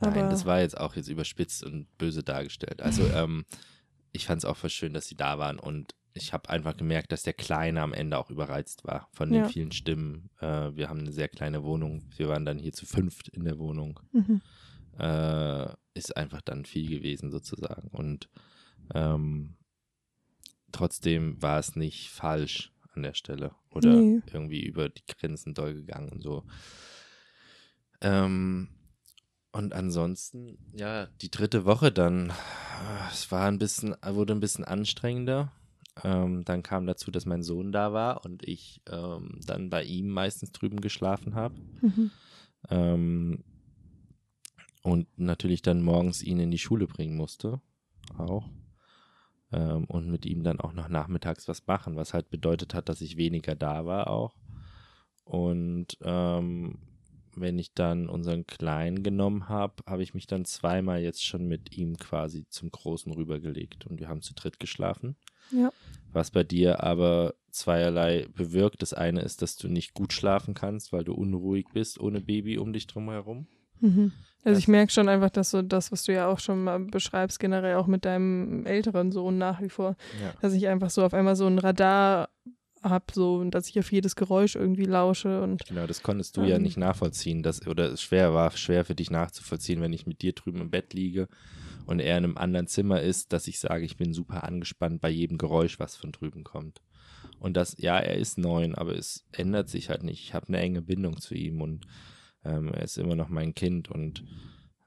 [0.00, 2.82] Nein, das war jetzt auch jetzt überspitzt und böse dargestellt.
[2.82, 3.44] Also ähm,
[4.12, 7.10] ich fand es auch voll schön, dass sie da waren und ich habe einfach gemerkt,
[7.10, 9.48] dass der Kleine am Ende auch überreizt war von den ja.
[9.48, 10.30] vielen Stimmen.
[10.40, 12.04] Äh, wir haben eine sehr kleine Wohnung.
[12.16, 13.98] Wir waren dann hier zu fünft in der Wohnung.
[14.12, 14.40] Mhm.
[14.96, 17.88] Äh, ist einfach dann viel gewesen sozusagen.
[17.88, 18.30] Und
[18.94, 19.56] ähm,
[20.70, 24.22] trotzdem war es nicht falsch an der Stelle oder nee.
[24.32, 26.44] irgendwie über die Grenzen doll gegangen und so.
[28.00, 28.68] Ähm,
[29.50, 32.32] und ansonsten, ja, die dritte Woche dann,
[33.10, 35.52] es war ein bisschen, wurde ein bisschen anstrengender
[36.02, 40.08] ähm, dann kam dazu, dass mein Sohn da war und ich ähm, dann bei ihm
[40.08, 41.54] meistens drüben geschlafen habe.
[41.80, 42.10] Mhm.
[42.70, 43.44] Ähm,
[44.82, 47.60] und natürlich dann morgens ihn in die Schule bringen musste.
[48.18, 48.50] Auch.
[49.52, 53.00] Ähm, und mit ihm dann auch noch nachmittags was machen, was halt bedeutet hat, dass
[53.00, 54.36] ich weniger da war auch.
[55.24, 56.78] Und ähm,
[57.36, 61.76] wenn ich dann unseren Kleinen genommen habe, habe ich mich dann zweimal jetzt schon mit
[61.76, 65.16] ihm quasi zum Großen rübergelegt und wir haben zu dritt geschlafen.
[65.50, 65.72] Ja.
[66.12, 68.82] Was bei dir aber zweierlei bewirkt.
[68.82, 72.58] Das eine ist, dass du nicht gut schlafen kannst, weil du unruhig bist ohne Baby
[72.58, 73.46] um dich drum herum.
[73.80, 74.12] Mhm.
[74.44, 77.40] Also ich merke schon einfach, dass so das, was du ja auch schon mal beschreibst,
[77.40, 80.34] generell auch mit deinem älteren Sohn nach wie vor, ja.
[80.42, 82.28] dass ich einfach so auf einmal so ein Radar
[82.84, 86.48] habe, so dass ich auf jedes Geräusch irgendwie lausche und genau, das konntest du ähm,
[86.48, 90.22] ja nicht nachvollziehen, dass oder es schwer war, schwer für dich nachzuvollziehen, wenn ich mit
[90.22, 91.28] dir drüben im Bett liege
[91.86, 95.10] und er in einem anderen Zimmer ist, dass ich sage, ich bin super angespannt bei
[95.10, 96.80] jedem Geräusch, was von drüben kommt.
[97.38, 100.22] Und das, ja, er ist neun, aber es ändert sich halt nicht.
[100.22, 101.86] Ich habe eine enge Bindung zu ihm und
[102.44, 104.24] ähm, er ist immer noch mein Kind und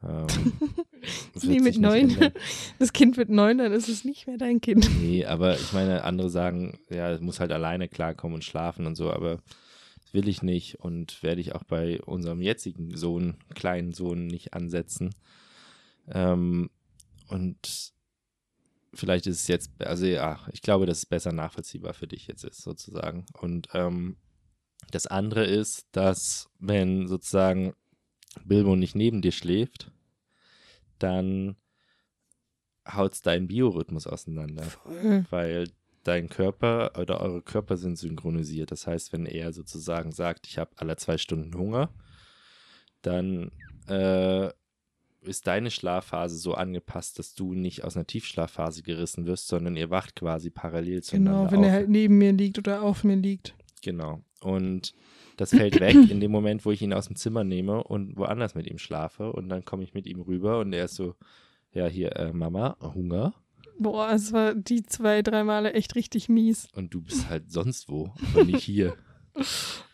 [0.03, 0.27] Ähm,
[1.41, 2.11] wie mit neun.
[2.11, 2.33] ändern.
[2.79, 4.89] Das Kind wird neun, dann ist es nicht mehr dein Kind.
[5.01, 8.95] Nee, aber ich meine, andere sagen, ja, es muss halt alleine klarkommen und schlafen und
[8.95, 9.41] so, aber
[10.01, 14.53] das will ich nicht und werde ich auch bei unserem jetzigen Sohn, kleinen Sohn, nicht
[14.53, 15.15] ansetzen.
[16.09, 16.69] Ähm,
[17.27, 17.93] und
[18.93, 22.43] vielleicht ist es jetzt, also ja, ich glaube, dass es besser nachvollziehbar für dich jetzt
[22.43, 23.25] ist, sozusagen.
[23.33, 24.17] Und ähm,
[24.91, 27.73] das andere ist, dass wenn sozusagen
[28.45, 29.91] Bilbo nicht neben dir schläft,
[30.99, 31.55] dann
[32.87, 35.25] haut deinen Biorhythmus auseinander Voll.
[35.29, 35.69] weil
[36.03, 38.71] dein Körper oder eure Körper sind synchronisiert.
[38.71, 41.89] Das heißt, wenn er sozusagen sagt, ich habe alle zwei Stunden Hunger,
[43.01, 43.51] dann
[43.87, 44.49] äh,
[45.21, 49.89] ist deine Schlafphase so angepasst, dass du nicht aus einer Tiefschlafphase gerissen wirst, sondern ihr
[49.89, 51.65] wacht quasi parallel zueinander Genau, wenn auf.
[51.65, 53.53] er halt neben mir liegt oder auf mir liegt.
[53.81, 54.21] Genau.
[54.41, 54.93] Und
[55.37, 58.55] das fällt weg in dem Moment, wo ich ihn aus dem Zimmer nehme und woanders
[58.55, 59.31] mit ihm schlafe.
[59.31, 61.15] Und dann komme ich mit ihm rüber und er ist so,
[61.71, 63.33] ja, hier, äh, Mama, Hunger.
[63.79, 66.67] Boah, es war die zwei, drei Male echt richtig mies.
[66.73, 68.95] Und du bist halt sonst wo und nicht hier.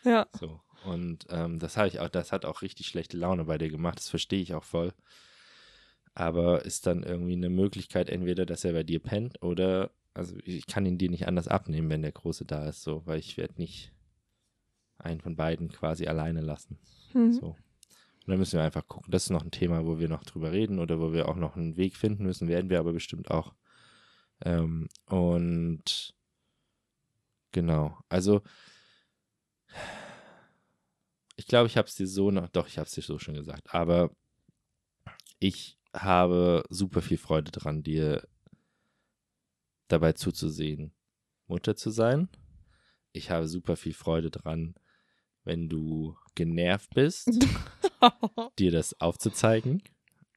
[0.04, 0.60] Ja, So.
[0.84, 3.98] Und ähm, das habe ich auch, das hat auch richtig schlechte Laune bei dir gemacht.
[3.98, 4.92] Das verstehe ich auch voll.
[6.14, 10.66] Aber ist dann irgendwie eine Möglichkeit, entweder, dass er bei dir pennt oder, also ich
[10.66, 13.54] kann ihn dir nicht anders abnehmen, wenn der Große da ist, so, weil ich werde
[13.56, 13.92] nicht
[15.04, 16.78] einen von beiden quasi alleine lassen.
[17.12, 17.32] hm.
[17.32, 17.56] So.
[18.26, 19.10] Und dann müssen wir einfach gucken.
[19.10, 21.56] Das ist noch ein Thema, wo wir noch drüber reden oder wo wir auch noch
[21.56, 22.48] einen Weg finden müssen.
[22.48, 23.54] Werden wir aber bestimmt auch.
[24.42, 26.14] Ähm, und
[27.52, 27.98] genau.
[28.08, 28.40] Also,
[31.36, 33.34] ich glaube, ich habe es dir so noch, doch, ich habe es dir so schon
[33.34, 34.10] gesagt, aber
[35.38, 38.26] ich habe super viel Freude dran, dir
[39.88, 40.92] dabei zuzusehen,
[41.46, 42.28] Mutter zu sein.
[43.12, 44.74] Ich habe super viel Freude dran,
[45.44, 47.30] wenn du genervt bist,
[48.58, 49.82] dir das aufzuzeigen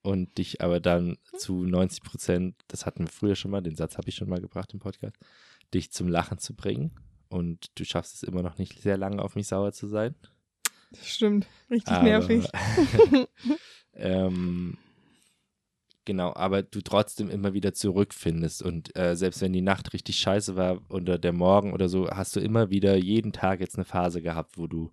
[0.03, 3.97] und dich aber dann zu 90 Prozent, das hatten wir früher schon mal, den Satz
[3.97, 5.18] habe ich schon mal gebracht im Podcast,
[5.74, 6.91] dich zum Lachen zu bringen.
[7.30, 10.16] Und du schaffst es immer noch nicht sehr lange auf mich sauer zu sein.
[10.91, 11.45] Das stimmt.
[11.70, 12.47] Richtig Aber- nervig.
[13.93, 14.78] ähm,
[16.08, 18.64] genau, aber du trotzdem immer wieder zurückfindest.
[18.64, 22.36] Und äh, selbst wenn die Nacht richtig scheiße war oder der Morgen oder so, hast
[22.36, 24.91] du immer wieder jeden Tag jetzt eine Phase gehabt, wo du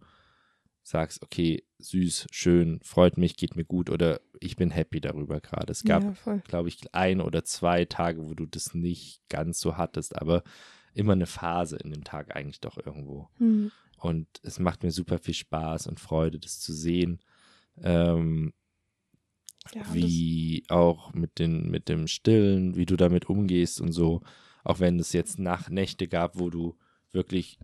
[0.83, 5.71] sagst, okay, süß, schön, freut mich, geht mir gut oder ich bin happy darüber gerade.
[5.71, 9.77] Es gab, ja, glaube ich, ein oder zwei Tage, wo du das nicht ganz so
[9.79, 10.43] hattest, aber
[10.93, 13.31] immer eine Phase in dem Tag eigentlich doch irgendwo.
[13.39, 13.71] Hm.
[13.99, 17.21] Und es macht mir super viel Spaß und Freude, das zu sehen.
[17.81, 18.53] Ähm,
[19.73, 24.21] Ja, wie auch mit, den, mit dem Stillen, wie du damit umgehst und so.
[24.63, 26.75] Auch wenn es jetzt nach Nächte gab, wo du
[27.13, 27.59] wirklich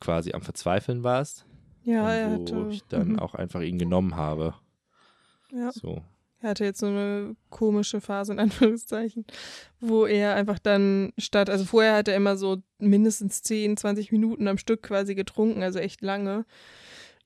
[0.00, 1.46] quasi am Verzweifeln warst.
[1.84, 3.18] ja, und wo ich dann mhm.
[3.18, 4.54] auch einfach ihn genommen habe.
[5.52, 5.70] ja.
[5.72, 6.02] So.
[6.42, 9.24] Er hatte jetzt so eine komische Phase in Anführungszeichen,
[9.78, 14.48] wo er einfach dann statt, also vorher hat er immer so mindestens 10, 20 Minuten
[14.48, 16.44] am Stück quasi getrunken, also echt lange.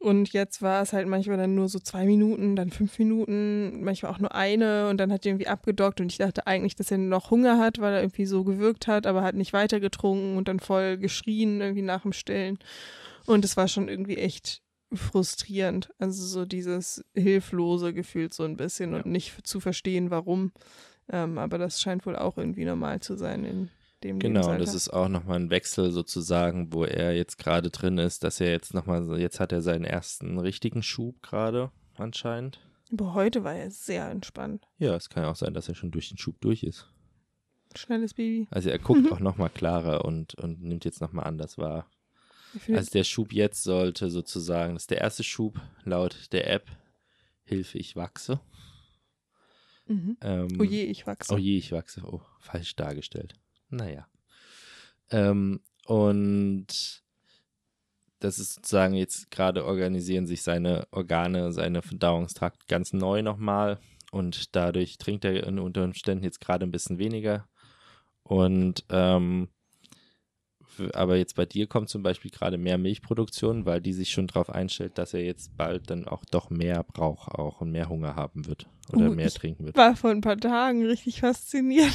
[0.07, 4.13] Und jetzt war es halt manchmal dann nur so zwei Minuten, dann fünf Minuten, manchmal
[4.13, 6.99] auch nur eine und dann hat er irgendwie abgedockt und ich dachte eigentlich, dass er
[6.99, 10.47] noch Hunger hat, weil er irgendwie so gewirkt hat, aber hat nicht weiter getrunken und
[10.47, 12.61] dann voll geschrien irgendwie nach dem Stillen.
[13.27, 15.93] Und es war schon irgendwie echt frustrierend.
[15.99, 18.99] Also so dieses hilflose Gefühl so ein bisschen Ja.
[18.99, 20.53] und nicht zu verstehen, warum.
[21.11, 23.71] Ähm, aber das scheint wohl auch irgendwie normal zu sein in
[24.07, 28.25] dem Genau, das ist auch nochmal ein Wechsel sozusagen, wo er jetzt gerade drin ist,
[28.25, 32.61] dass er jetzt nochmal, jetzt hat er seinen ersten richtigen Schub gerade anscheinend.
[32.93, 34.67] Aber heute war er sehr entspannt.
[34.79, 36.87] Ja, es kann ja auch sein, dass er schon durch den Schub durch ist.
[37.75, 38.47] Schnelles Baby.
[38.51, 41.91] Also er guckt auch nochmal klarer und, und nimmt jetzt nochmal anders wahr.
[42.73, 46.71] Also der Schub jetzt sollte sozusagen, das ist der erste Schub laut der App,
[47.45, 48.41] Hilfe, ich wachse.
[49.87, 50.17] mhm.
[50.23, 51.35] Ähm, Oh je, ich wachse.
[51.35, 52.03] Oh je, ich wachse.
[52.05, 53.35] Oh, falsch dargestellt.
[53.77, 54.07] Naja.
[55.11, 57.03] Ähm, und
[58.18, 63.79] das ist sozusagen jetzt gerade organisieren sich seine Organe, seine Verdauungstrakt ganz neu nochmal.
[64.11, 67.49] Und dadurch trinkt er unter Umständen jetzt gerade ein bisschen weniger.
[68.22, 69.49] Und ähm,
[70.95, 74.51] aber jetzt bei dir kommt zum Beispiel gerade mehr Milchproduktion, weil die sich schon darauf
[74.51, 78.47] einstellt, dass er jetzt bald dann auch doch mehr braucht auch und mehr Hunger haben
[78.47, 79.77] wird oder Oh, mehr trinken wird.
[79.77, 81.93] war vor ein paar Tagen richtig fasziniert.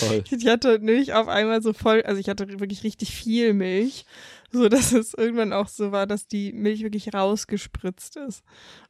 [0.00, 0.24] Toll.
[0.30, 4.04] Ich hatte Milch auf einmal so voll, also ich hatte wirklich richtig viel Milch,
[4.52, 8.42] so dass es irgendwann auch so war, dass die Milch wirklich rausgespritzt ist.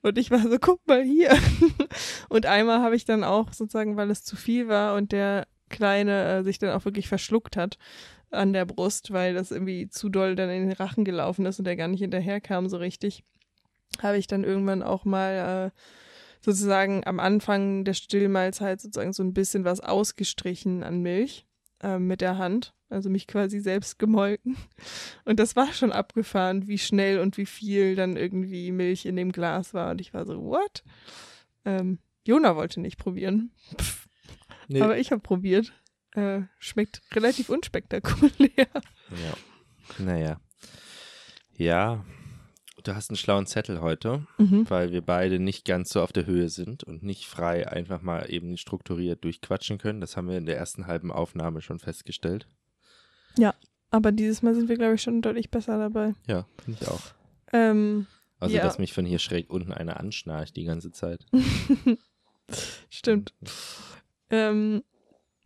[0.03, 1.37] Und ich war so, guck mal hier.
[2.29, 6.25] Und einmal habe ich dann auch sozusagen, weil es zu viel war und der Kleine
[6.39, 7.77] äh, sich dann auch wirklich verschluckt hat
[8.31, 11.65] an der Brust, weil das irgendwie zu doll dann in den Rachen gelaufen ist und
[11.65, 13.23] der gar nicht hinterherkam so richtig,
[14.03, 15.81] habe ich dann irgendwann auch mal äh,
[16.45, 21.47] sozusagen am Anfang der Stillmahlzeit sozusagen so ein bisschen was ausgestrichen an Milch
[21.83, 22.73] äh, mit der Hand.
[22.89, 24.57] Also mich quasi selbst gemolken.
[25.25, 29.33] Und das war schon abgefahren, wie schnell und wie viel dann irgendwie Milch in dem
[29.33, 29.91] Glas war.
[29.91, 30.85] Und ich war so, what?
[31.65, 33.51] Ähm, Jona wollte nicht probieren.
[34.69, 34.81] Nee.
[34.81, 35.73] Aber ich habe probiert.
[36.17, 38.69] Äh, schmeckt relativ unspektakulär.
[39.11, 39.37] Ja.
[39.99, 40.41] Naja.
[41.57, 42.05] Ja,
[42.83, 44.69] du hast einen schlauen Zettel heute, mhm.
[44.69, 48.31] weil wir beide nicht ganz so auf der Höhe sind und nicht frei einfach mal
[48.31, 50.01] eben strukturiert durchquatschen können.
[50.01, 52.47] Das haben wir in der ersten halben Aufnahme schon festgestellt.
[53.39, 53.55] Ja,
[53.91, 56.15] aber dieses Mal sind wir, glaube ich, schon deutlich besser dabei.
[56.27, 57.03] Ja, finde ich auch.
[57.53, 58.07] Ähm,
[58.41, 58.63] also, ja.
[58.63, 61.27] dass mich von hier schräg unten einer anschnarcht die ganze Zeit.
[62.91, 63.35] Stimmt.
[64.31, 64.83] ähm,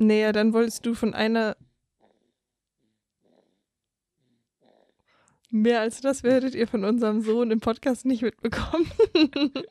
[0.00, 1.56] naja, dann wolltest du von einer
[5.52, 8.88] Mehr als das werdet ihr von unserem Sohn im Podcast nicht mitbekommen.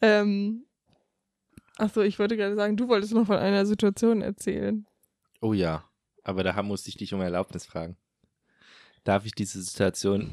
[0.00, 0.64] ähm,
[1.76, 4.86] achso, ich wollte gerade sagen, du wolltest noch von einer Situation erzählen.
[5.42, 5.84] Oh ja,
[6.24, 7.98] aber da musste ich dich um Erlaubnis fragen.
[9.04, 10.32] Darf ich diese Situation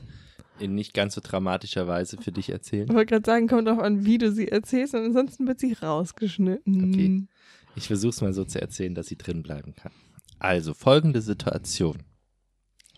[0.60, 2.88] in nicht ganz so dramatischer Weise für dich erzählen?
[2.88, 5.74] Ich wollte gerade sagen, kommt auch an, wie du sie erzählst und ansonsten wird sie
[5.74, 6.94] rausgeschnitten.
[6.94, 7.28] Okay.
[7.78, 9.92] Ich versuche es mal so zu erzählen, dass sie drin bleiben kann.
[10.40, 12.02] Also, folgende Situation.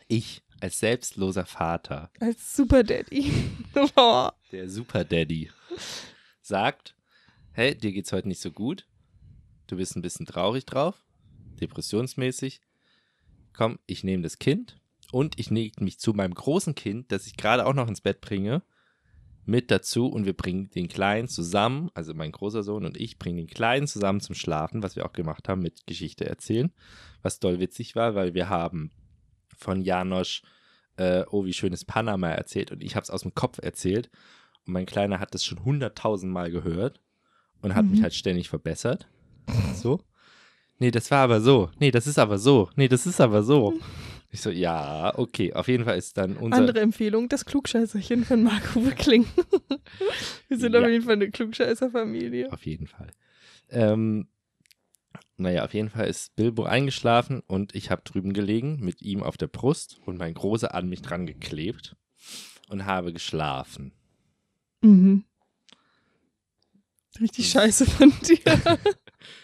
[0.07, 2.09] Ich als selbstloser Vater.
[2.21, 3.29] Als Super Daddy.
[3.97, 4.29] oh.
[4.53, 5.51] Der Super Daddy
[6.41, 6.95] sagt,
[7.51, 8.87] hey, dir geht's heute nicht so gut.
[9.67, 10.95] Du bist ein bisschen traurig drauf,
[11.59, 12.61] depressionsmäßig.
[13.51, 14.79] Komm, ich nehme das Kind
[15.11, 18.21] und ich nehme mich zu meinem großen Kind, das ich gerade auch noch ins Bett
[18.21, 18.63] bringe,
[19.49, 23.37] mit dazu und wir bringen den Kleinen zusammen, also mein großer Sohn und ich bringen
[23.37, 26.71] den Kleinen zusammen zum Schlafen, was wir auch gemacht haben mit Geschichte erzählen,
[27.21, 28.91] was doll witzig war, weil wir haben
[29.57, 30.43] von Janosch,
[30.97, 34.09] äh, oh, wie schön ist Panama erzählt und ich habe es aus dem Kopf erzählt.
[34.65, 36.99] Und mein Kleiner hat das schon hunderttausend Mal gehört
[37.61, 37.91] und hat mhm.
[37.91, 39.07] mich halt ständig verbessert.
[39.73, 40.01] So.
[40.77, 41.71] Nee, das war aber so.
[41.79, 42.69] Nee, das ist aber so.
[42.75, 43.79] Nee, das ist aber so.
[44.31, 45.53] Ich so, ja, okay.
[45.53, 46.57] Auf jeden Fall ist dann unser.
[46.57, 49.25] Andere Empfehlung: Das Klugscheißerchen von Marco Wickling.
[50.47, 50.81] Wir sind ja.
[50.81, 52.51] auf jeden Fall eine Klugscheißerfamilie.
[52.51, 53.09] Auf jeden Fall.
[53.69, 54.27] Ähm,
[55.37, 59.37] naja, auf jeden Fall ist Bilbo eingeschlafen und ich habe drüben gelegen mit ihm auf
[59.37, 61.95] der Brust und mein Großer an mich dran geklebt
[62.67, 63.93] und habe geschlafen.
[64.81, 65.23] Mhm.
[67.19, 68.77] Richtig scheiße von dir.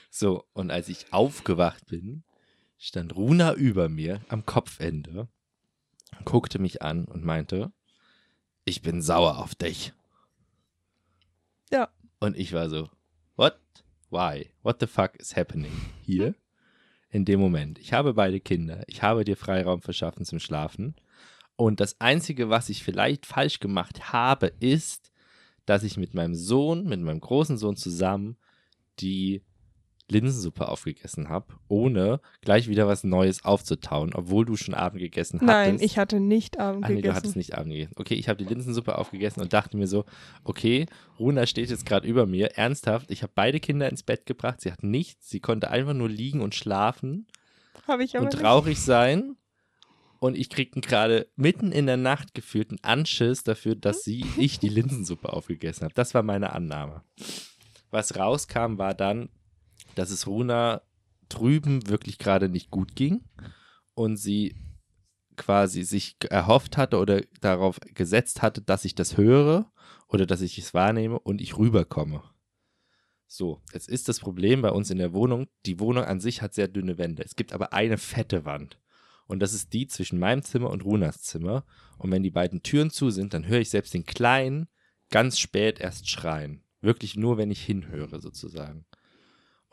[0.10, 2.24] so, und als ich aufgewacht bin,
[2.86, 5.28] stand Runa über mir am Kopfende,
[6.24, 7.72] guckte mich an und meinte,
[8.64, 9.94] ich bin sauer auf dich.
[11.72, 11.90] Ja.
[12.20, 12.90] Und ich war so,
[13.36, 13.60] what?
[14.10, 14.52] why?
[14.64, 15.72] What the fuck is happening
[16.04, 16.36] hier?
[17.10, 17.80] In dem Moment.
[17.80, 18.84] Ich habe beide Kinder.
[18.88, 20.96] Ich habe dir Freiraum verschaffen zum Schlafen.
[21.56, 25.12] Und das Einzige, was ich vielleicht falsch gemacht habe, ist,
[25.66, 28.38] dass ich mit meinem Sohn, mit meinem großen Sohn zusammen
[29.00, 29.42] die
[30.10, 35.47] Linsensuppe aufgegessen habe, ohne gleich wieder was Neues aufzutauen, obwohl du schon Abend gegessen hast.
[35.47, 37.12] Nein, ich hatte nicht Abend Ach, nee, gegessen.
[37.12, 37.93] du hattest nicht Abend gegessen.
[37.97, 40.06] Okay, ich habe die Linsensuppe aufgegessen und dachte mir so,
[40.43, 40.86] okay,
[41.20, 44.72] Runa steht jetzt gerade über mir, ernsthaft, ich habe beide Kinder ins Bett gebracht, sie
[44.72, 47.28] hat nichts, sie konnte einfach nur liegen und schlafen
[47.88, 48.86] Habe ich aber und traurig nicht.
[48.86, 49.36] sein
[50.20, 54.60] und ich kriegten gerade mitten in der Nacht gefühlt einen Anschiss dafür, dass sie, ich
[54.60, 55.93] die Linsensuppe aufgegessen habe.
[55.93, 57.03] Das war meine Annahme.
[57.91, 59.30] Was rauskam, war dann,
[59.96, 60.82] dass es Runa
[61.30, 63.24] drüben wirklich gerade nicht gut ging
[63.93, 64.56] und sie
[65.36, 69.72] quasi sich erhofft hatte oder darauf gesetzt hatte, dass ich das höre
[70.08, 72.24] oder dass ich es wahrnehme und ich rüberkomme.
[73.28, 76.54] So, jetzt ist das Problem bei uns in der Wohnung, die Wohnung an sich hat
[76.54, 77.24] sehr dünne Wände.
[77.24, 78.80] Es gibt aber eine fette Wand.
[79.28, 81.66] Und das ist die zwischen meinem Zimmer und Runas Zimmer.
[81.98, 84.68] Und wenn die beiden Türen zu sind, dann höre ich selbst den Kleinen
[85.10, 86.64] ganz spät erst schreien.
[86.82, 88.86] Wirklich nur, wenn ich hinhöre, sozusagen.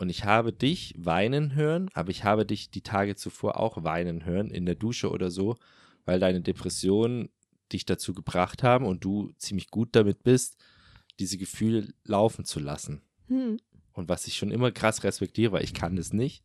[0.03, 4.25] Und ich habe dich weinen hören, aber ich habe dich die Tage zuvor auch weinen
[4.25, 5.57] hören, in der Dusche oder so,
[6.05, 7.29] weil deine Depressionen
[7.73, 10.57] dich dazu gebracht haben und du ziemlich gut damit bist,
[11.21, 13.03] diese Gefühle laufen zu lassen.
[13.29, 13.59] Hm.
[13.93, 16.43] Und was ich schon immer krass respektiere, weil ich kann das nicht,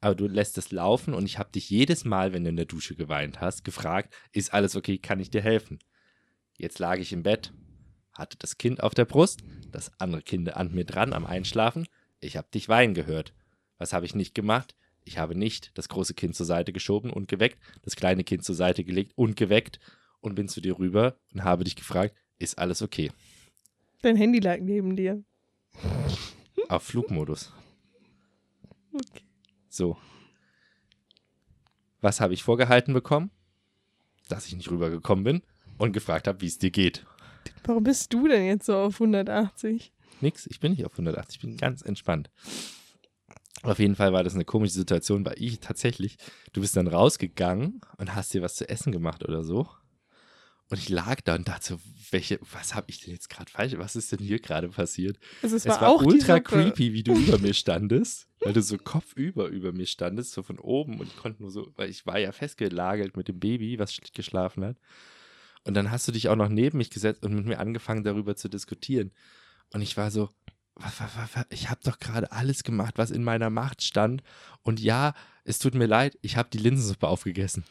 [0.00, 2.64] aber du lässt es laufen und ich habe dich jedes Mal, wenn du in der
[2.64, 5.78] Dusche geweint hast, gefragt, ist alles okay, kann ich dir helfen?
[6.56, 7.52] Jetzt lag ich im Bett,
[8.14, 11.86] hatte das Kind auf der Brust, das andere Kind an mir dran am Einschlafen
[12.20, 13.32] ich habe dich weinen gehört.
[13.78, 14.74] Was habe ich nicht gemacht?
[15.04, 18.54] Ich habe nicht das große Kind zur Seite geschoben und geweckt, das kleine Kind zur
[18.54, 19.80] Seite gelegt und geweckt
[20.20, 23.10] und bin zu dir rüber und habe dich gefragt, ist alles okay?
[24.02, 25.22] Dein Handy lag neben dir.
[26.68, 27.52] Auf Flugmodus.
[28.92, 29.24] Okay.
[29.68, 29.96] So.
[32.00, 33.30] Was habe ich vorgehalten bekommen?
[34.28, 35.42] Dass ich nicht rübergekommen bin
[35.78, 37.06] und gefragt habe, wie es dir geht.
[37.64, 39.92] Warum bist du denn jetzt so auf 180?
[40.22, 42.30] Nix, ich bin nicht auf 180, ich bin ganz entspannt.
[43.62, 46.16] Auf jeden Fall war das eine komische Situation, weil ich tatsächlich,
[46.52, 49.68] du bist dann rausgegangen und hast dir was zu essen gemacht oder so.
[50.70, 53.72] Und ich lag da und dachte so, welche, was habe ich denn jetzt gerade falsch?
[53.78, 55.18] Was ist denn hier gerade passiert?
[55.42, 58.52] Also es, Es war, war auch die ultra creepy, wie du über mir standest, weil
[58.52, 61.88] du so kopfüber über mir standest, so von oben und ich konnte nur so, weil
[61.88, 64.76] ich war ja festgelagert mit dem Baby, was geschlafen hat.
[65.64, 68.36] Und dann hast du dich auch noch neben mich gesetzt und mit mir angefangen, darüber
[68.36, 69.10] zu diskutieren.
[69.72, 70.30] Und ich war so,
[70.74, 74.22] was, was, was, was, ich habe doch gerade alles gemacht, was in meiner Macht stand.
[74.62, 75.14] Und ja,
[75.44, 77.64] es tut mir leid, ich habe die Linsensuppe aufgegessen.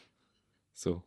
[0.74, 1.02] So.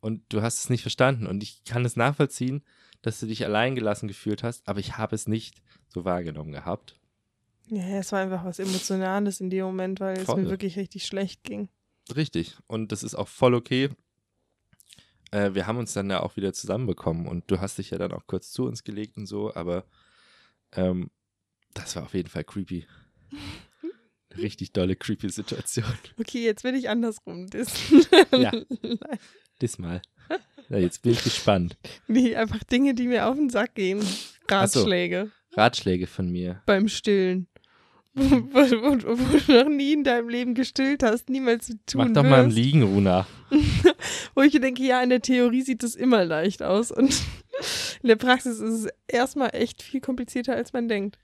[0.00, 1.26] Und du hast es nicht verstanden.
[1.26, 2.62] Und ich kann es nachvollziehen,
[3.02, 6.96] dass du dich alleingelassen gefühlt hast, aber ich habe es nicht so wahrgenommen gehabt.
[7.68, 10.42] Ja, es war einfach was Emotionales in dem Moment, weil es Voll.
[10.42, 11.68] mir wirklich richtig schlecht ging.
[12.14, 12.56] Richtig.
[12.66, 13.90] Und das ist auch voll okay.
[15.30, 18.12] Äh, wir haben uns dann ja auch wieder zusammenbekommen und du hast dich ja dann
[18.12, 19.84] auch kurz zu uns gelegt und so, aber
[20.72, 21.10] ähm,
[21.74, 22.86] das war auf jeden Fall creepy.
[24.36, 25.86] Richtig dolle creepy Situation.
[26.18, 28.06] Okay, jetzt will ich andersrum dissen.
[28.32, 28.52] Ja.
[29.60, 30.02] Diesmal.
[30.68, 31.76] Ja, jetzt bin ich gespannt.
[32.06, 34.00] Nee, einfach Dinge, die mir auf den Sack gehen.
[34.48, 36.62] Ratschläge Ratschläge von mir.
[36.66, 37.48] beim Stillen.
[38.12, 42.24] Wo, wo, wo, du noch nie in deinem Leben gestillt hast, niemals tun Mach doch
[42.24, 42.56] mal im wirst.
[42.56, 43.24] Liegen, Runa.
[44.34, 46.90] Wo ich denke, ja, in der Theorie sieht das immer leicht aus.
[46.90, 47.14] Und
[48.02, 51.18] in der Praxis ist es erstmal echt viel komplizierter, als man denkt.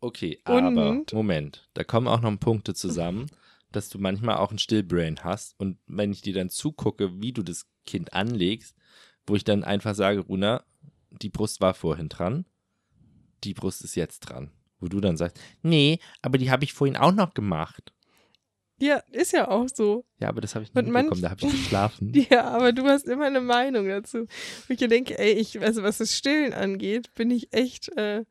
[0.00, 1.12] Okay, aber Und?
[1.12, 3.26] Moment, da kommen auch noch Punkte zusammen,
[3.70, 7.42] dass du manchmal auch ein Stillbrain hast und wenn ich dir dann zugucke, wie du
[7.42, 8.76] das Kind anlegst,
[9.26, 10.64] wo ich dann einfach sage, Runa,
[11.10, 12.46] die Brust war vorhin dran,
[13.44, 14.50] die Brust ist jetzt dran.
[14.80, 17.92] Wo du dann sagst, nee, aber die habe ich vorhin auch noch gemacht.
[18.82, 20.04] Ja, ist ja auch so.
[20.18, 22.12] Ja, aber das habe ich Und nicht mitbekommen, da habe ich geschlafen.
[22.30, 24.26] Ja, aber du hast immer eine Meinung dazu.
[24.66, 28.24] Wo ich denke, ey, ich, also was das Stillen angeht, bin ich echt äh,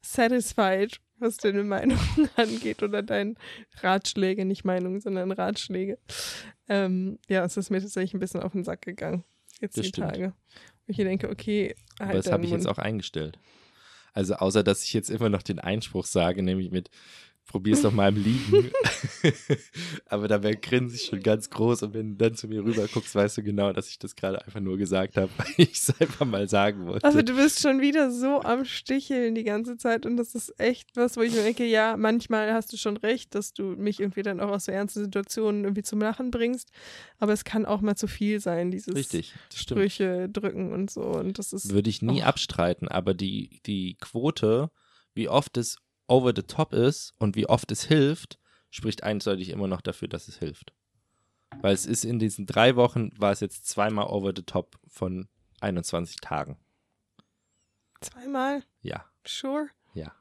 [0.00, 1.98] satisfied, was deine Meinung
[2.36, 3.34] angeht oder deine
[3.80, 5.98] Ratschläge, nicht Meinung, sondern Ratschläge.
[6.68, 9.24] Ähm, ja, es ist mir tatsächlich ein bisschen auf den Sack gegangen.
[9.60, 10.12] Jetzt Das die stimmt.
[10.12, 10.34] Tage.
[10.86, 13.40] Wo ich denke, okay, halt Aber das habe ich jetzt auch eingestellt.
[14.12, 16.90] Also außer, dass ich jetzt immer noch den Einspruch sage, nämlich mit,
[17.46, 18.70] probier's doch mal im Liegen.
[20.06, 23.14] Aber dabei grinse ich schon ganz groß und wenn du dann zu mir rüber guckst,
[23.14, 26.26] weißt du genau, dass ich das gerade einfach nur gesagt habe, weil ich es einfach
[26.26, 27.04] mal sagen wollte.
[27.04, 30.96] Also du bist schon wieder so am Sticheln die ganze Zeit und das ist echt
[30.96, 34.22] was, wo ich mir denke, ja, manchmal hast du schon recht, dass du mich irgendwie
[34.22, 36.70] dann auch aus so ernsten Situationen irgendwie zum Lachen bringst,
[37.18, 39.34] aber es kann auch mal zu viel sein, dieses Richtig.
[39.54, 42.24] Sprüche drücken und so und das ist Würde ich nie Oh.
[42.24, 44.70] abstreiten, aber die, die Quote,
[45.14, 45.76] wie oft es
[46.08, 48.38] over the top ist und wie oft es hilft,
[48.70, 50.72] spricht eindeutig immer noch dafür, dass es hilft.
[51.62, 55.28] Weil es ist in diesen drei Wochen, war es jetzt zweimal over the top von
[55.60, 56.58] 21 Tagen.
[58.00, 59.68] zweimal, Ja, sure.
[59.94, 60.12] ja.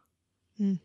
[0.58, 0.80] Hm.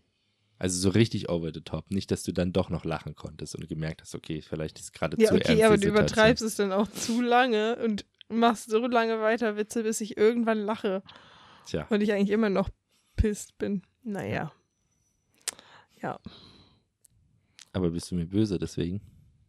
[0.59, 1.91] Also so richtig over the top.
[1.91, 5.17] Nicht, dass du dann doch noch lachen konntest und gemerkt hast, okay, vielleicht ist gerade
[5.21, 5.47] Ja, zu ernst.
[5.49, 6.05] okay, die aber du Situation.
[6.05, 10.59] übertreibst es dann auch zu lange und machst so lange weiter Witze, bis ich irgendwann
[10.59, 11.03] lache
[11.67, 12.69] Tja, und ich eigentlich immer noch
[13.17, 13.83] pisst bin.
[14.03, 14.53] Naja.
[16.03, 16.19] Ja.
[17.73, 19.01] aber bist du mir böse deswegen,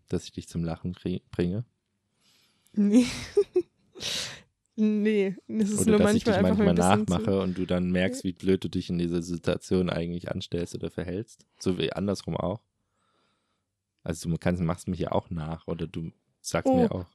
[0.10, 0.96] dass ich dich zum Lachen
[1.32, 1.66] bringe?
[2.74, 3.06] Nee.
[4.76, 8.24] nee, es ist Oder nur dass ich dich manchmal manchmal nachmache und du dann merkst,
[8.24, 11.46] wie blöd du dich in dieser Situation eigentlich anstellst oder verhältst.
[11.60, 12.62] So wie andersrum auch.
[14.04, 16.78] Also du kannst, machst mich ja auch nach oder du sagst Oh.
[16.78, 17.06] mir auch.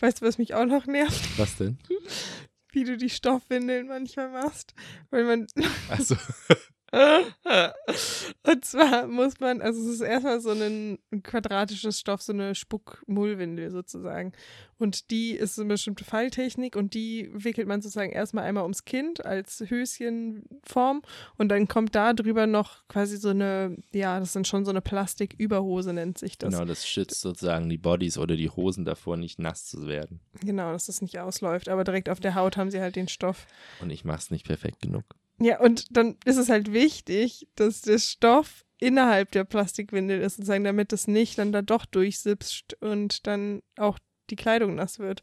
[0.00, 1.38] Weißt du, was mich auch noch nervt?
[1.38, 1.78] Was denn?
[2.72, 4.74] Wie du die Stoffwindeln manchmal machst.
[5.10, 5.46] Weil man.
[5.90, 6.16] Also,
[8.44, 13.70] Und zwar muss man, also es ist erstmal so ein quadratisches Stoff, so eine Spuckmullwindel
[13.70, 14.32] sozusagen.
[14.78, 18.84] Und die ist so eine bestimmte Falltechnik und die wickelt man sozusagen erstmal einmal ums
[18.84, 21.02] Kind als Höschenform
[21.38, 24.82] und dann kommt da drüber noch quasi so eine, ja, das sind schon so eine
[24.82, 26.52] Plastiküberhose, nennt sich das.
[26.52, 30.20] genau, das schützt sozusagen die Bodies oder die Hosen davor, nicht nass zu werden.
[30.40, 33.46] Genau, dass das nicht ausläuft, aber direkt auf der Haut haben sie halt den Stoff.
[33.80, 35.04] Und ich mach's nicht perfekt genug.
[35.42, 40.64] Ja, und dann ist es halt wichtig, dass der Stoff innerhalb der Plastikwindel ist, sozusagen,
[40.64, 43.98] damit es nicht dann da doch durchsipscht und dann auch
[44.30, 45.22] die Kleidung nass wird.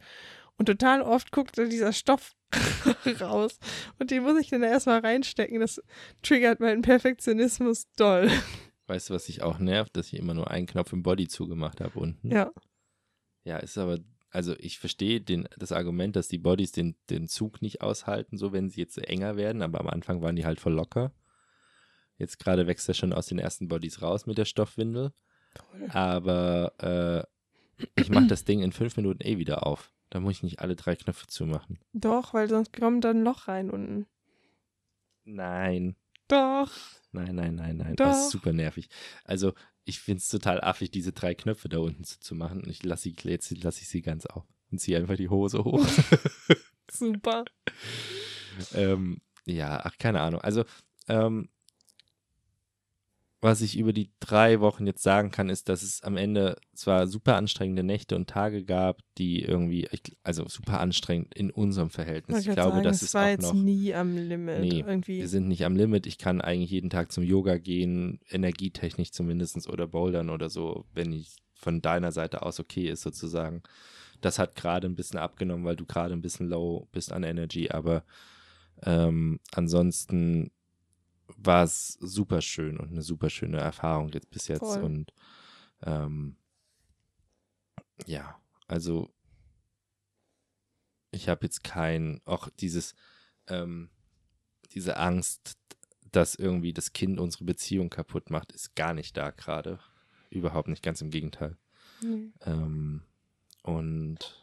[0.57, 2.36] Und total oft guckt da dieser Stoff
[3.22, 3.59] raus.
[3.97, 5.59] Und den muss ich dann erstmal reinstecken.
[5.61, 5.82] Das
[6.22, 8.30] triggert meinen Perfektionismus doll.
[8.88, 11.80] Weißt du, was sich auch nervt, dass ich immer nur einen Knopf im Body zugemacht
[11.80, 12.32] habe unten?
[12.32, 12.51] Ja.
[13.45, 13.99] Ja, ist aber,
[14.32, 18.52] also ich verstehe den, das Argument, dass die Bodies den, den Zug nicht aushalten, so
[18.52, 21.14] wenn sie jetzt enger werden, aber am Anfang waren die halt voll locker.
[22.18, 25.14] Jetzt gerade wächst er schon aus den ersten Bodies raus mit der Stoffwindel.
[25.90, 26.74] Aber
[27.78, 29.92] äh, ich mache das Ding in fünf Minuten eh wieder auf.
[30.10, 31.80] Da muss ich nicht alle drei Knöpfe zumachen.
[31.94, 34.06] Doch, weil sonst kommt da ein Loch rein unten.
[35.24, 35.96] Nein.
[36.28, 36.72] Doch.
[37.12, 37.96] Nein, nein, nein, nein.
[37.96, 38.06] Doch.
[38.06, 38.90] Das ist super nervig.
[39.24, 39.54] Also,
[39.90, 42.64] ich finde es total affig, diese drei Knöpfe da unten zu, zu machen.
[42.70, 45.86] Ich lasse sie, jetzt lasse ich sie ganz auf und ziehe einfach die Hose hoch.
[46.92, 47.46] Super.
[48.74, 50.42] ähm, ja, ach, keine Ahnung.
[50.42, 50.64] Also,
[51.08, 51.50] ähm,
[53.42, 57.08] was ich über die drei Wochen jetzt sagen kann, ist, dass es am Ende zwar
[57.08, 62.40] super anstrengende Nächte und Tage gab, die irgendwie, ich- also super anstrengend in unserem Verhältnis.
[62.42, 63.54] Ich wollte glaube, sagen, das ist war auch jetzt noch.
[63.54, 64.60] nie am Limit.
[64.60, 65.20] Nee, irgendwie.
[65.20, 66.06] Wir sind nicht am Limit.
[66.06, 71.14] Ich kann eigentlich jeden Tag zum Yoga gehen, energietechnisch zumindest oder bouldern oder so, wenn
[71.14, 73.64] ich von deiner Seite aus okay ist, sozusagen.
[74.22, 77.70] Das hat gerade ein bisschen abgenommen, weil du gerade ein bisschen low bist an Energy,
[77.70, 78.04] aber
[78.84, 80.52] ähm, ansonsten
[81.44, 84.60] war es super schön und eine super schöne Erfahrung jetzt bis jetzt.
[84.60, 84.84] Voll.
[84.84, 85.14] Und
[85.84, 86.36] ähm,
[88.06, 89.14] ja, also
[91.12, 92.94] ich habe jetzt kein, auch dieses,
[93.48, 93.90] ähm,
[94.74, 95.58] diese Angst,
[96.12, 99.80] dass irgendwie das Kind unsere Beziehung kaputt macht, ist gar nicht da gerade.
[100.30, 101.58] Überhaupt nicht, ganz im Gegenteil.
[102.02, 102.32] Nee.
[102.42, 103.04] Ähm,
[103.64, 104.40] und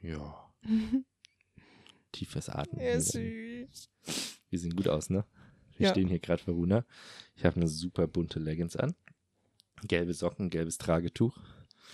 [0.00, 0.52] ja,
[2.12, 2.84] tiefes Atmen.
[2.84, 3.88] Ja, süß.
[4.52, 5.24] Wir sehen gut aus, ne?
[5.78, 5.92] Wir Ja.
[5.92, 6.84] stehen hier gerade vor Runa.
[7.34, 8.94] Ich habe eine super bunte Leggings an.
[9.88, 11.38] Gelbe Socken, gelbes Tragetuch.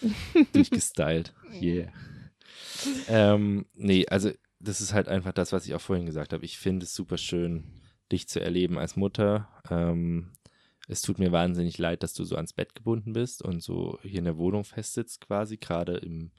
[0.53, 1.33] Durchgestylt.
[1.53, 1.93] Yeah.
[3.07, 6.45] ähm, nee, also das ist halt einfach das, was ich auch vorhin gesagt habe.
[6.45, 7.63] Ich finde es super schön,
[8.11, 9.49] dich zu erleben als Mutter.
[9.71, 10.33] Ähm,
[10.89, 14.19] es tut mir wahnsinnig leid, dass du so ans Bett gebunden bist und so hier
[14.19, 16.33] in der Wohnung festsitzt quasi, gerade im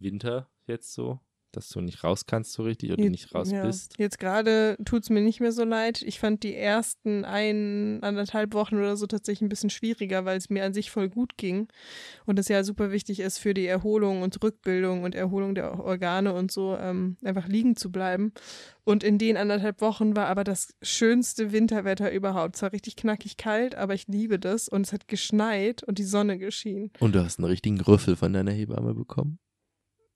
[0.00, 1.20] Winter jetzt so,
[1.56, 3.64] dass du nicht raus kannst so richtig oder nicht raus ja.
[3.64, 3.94] bist.
[3.98, 6.02] Jetzt gerade tut es mir nicht mehr so leid.
[6.02, 10.50] Ich fand die ersten ein, anderthalb Wochen oder so tatsächlich ein bisschen schwieriger, weil es
[10.50, 11.68] mir an sich voll gut ging.
[12.26, 16.32] Und es ja super wichtig ist für die Erholung und Rückbildung und Erholung der Organe
[16.32, 18.32] und so, ähm, einfach liegen zu bleiben.
[18.84, 22.56] Und in den anderthalb Wochen war aber das schönste Winterwetter überhaupt.
[22.56, 24.68] Es war richtig knackig kalt, aber ich liebe das.
[24.68, 26.90] Und es hat geschneit und die Sonne geschienen.
[26.98, 29.38] Und du hast einen richtigen Rüffel von deiner Hebamme bekommen,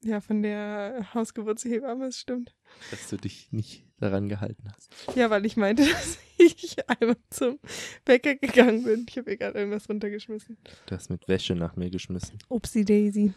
[0.03, 2.55] Ja, von der Hausgeburtshebamme, es stimmt.
[2.91, 4.91] dass du dich nicht daran gehalten hast.
[5.17, 7.59] Ja, weil ich meinte, dass ich einmal zum
[8.05, 9.07] Bäcker gegangen bin.
[9.09, 10.59] Ich habe ihr gerade irgendwas runtergeschmissen.
[10.87, 12.39] Du hast mit Wäsche nach mir geschmissen.
[12.49, 13.33] Upsi Daisy.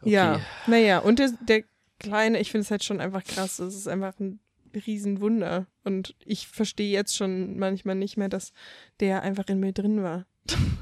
[0.00, 0.10] Okay.
[0.10, 1.64] Ja, naja, und der, der
[1.98, 3.58] Kleine, ich finde es halt schon einfach krass.
[3.58, 4.40] Es ist einfach ein
[4.74, 5.66] Riesenwunder.
[5.84, 8.52] Und ich verstehe jetzt schon manchmal nicht mehr, dass
[9.00, 10.26] der einfach in mir drin war.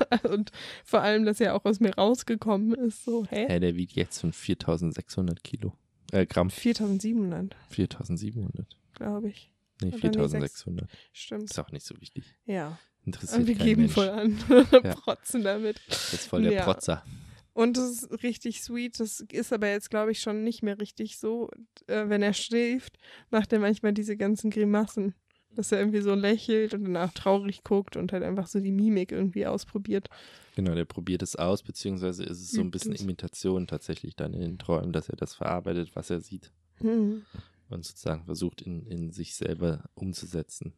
[0.30, 0.52] und
[0.84, 3.04] vor allem, dass er auch aus mir rausgekommen ist.
[3.04, 3.46] So, hä?
[3.48, 5.72] Hä, der wiegt jetzt schon 4600 Kilo.
[6.12, 6.50] Äh, Gramm.
[6.50, 8.76] 4700, 4700.
[8.94, 9.50] glaube ich.
[9.82, 10.88] Nee, Oder nee, 4600.
[11.12, 11.44] Stimmt.
[11.50, 12.24] Ist auch nicht so wichtig.
[12.46, 12.78] Ja.
[13.04, 13.92] Interessiert Und wir geben Mensch.
[13.94, 14.38] voll an.
[14.84, 14.94] Ja.
[14.94, 15.80] Protzen damit.
[15.88, 16.64] Das ist voll der Ja.
[16.64, 17.04] Protzer.
[17.52, 19.00] Und das ist richtig sweet.
[19.00, 21.50] Das ist aber jetzt, glaube ich, schon nicht mehr richtig so.
[21.86, 22.98] Äh, wenn er schläft,
[23.30, 25.14] macht er manchmal diese ganzen Grimassen.
[25.56, 29.10] Dass er irgendwie so lächelt und danach traurig guckt und halt einfach so die Mimik
[29.10, 30.08] irgendwie ausprobiert.
[30.54, 32.94] Genau, der probiert es aus, beziehungsweise ist es so ein bisschen.
[32.94, 37.24] Imitation tatsächlich dann in den Träumen, dass er das verarbeitet, was er sieht Hm.
[37.70, 40.74] und sozusagen versucht in, in sich selber umzusetzen.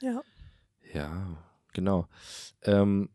[0.00, 0.22] Ja.
[0.94, 1.42] Ja,
[1.72, 2.06] genau.
[2.62, 3.10] Ähm,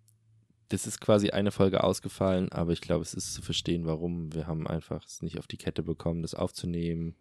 [0.70, 4.34] das ist quasi eine Folge ausgefallen, aber ich glaube, es ist zu verstehen, warum.
[4.34, 7.16] Wir haben einfach es nicht auf die Kette bekommen, das aufzunehmen.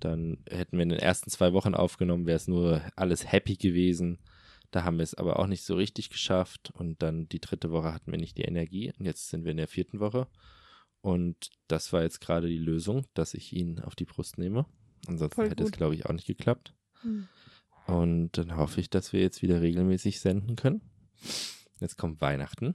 [0.00, 4.18] Dann hätten wir in den ersten zwei Wochen aufgenommen, wäre es nur alles happy gewesen.
[4.70, 6.70] Da haben wir es aber auch nicht so richtig geschafft.
[6.74, 8.92] Und dann die dritte Woche hatten wir nicht die Energie.
[8.98, 10.26] Und jetzt sind wir in der vierten Woche.
[11.00, 14.66] Und das war jetzt gerade die Lösung, dass ich ihn auf die Brust nehme.
[15.06, 15.78] Ansonsten Voll hätte es, gut.
[15.78, 16.74] glaube ich, auch nicht geklappt.
[17.02, 17.28] Hm.
[17.86, 20.82] Und dann hoffe ich, dass wir jetzt wieder regelmäßig senden können.
[21.80, 22.74] Jetzt kommt Weihnachten.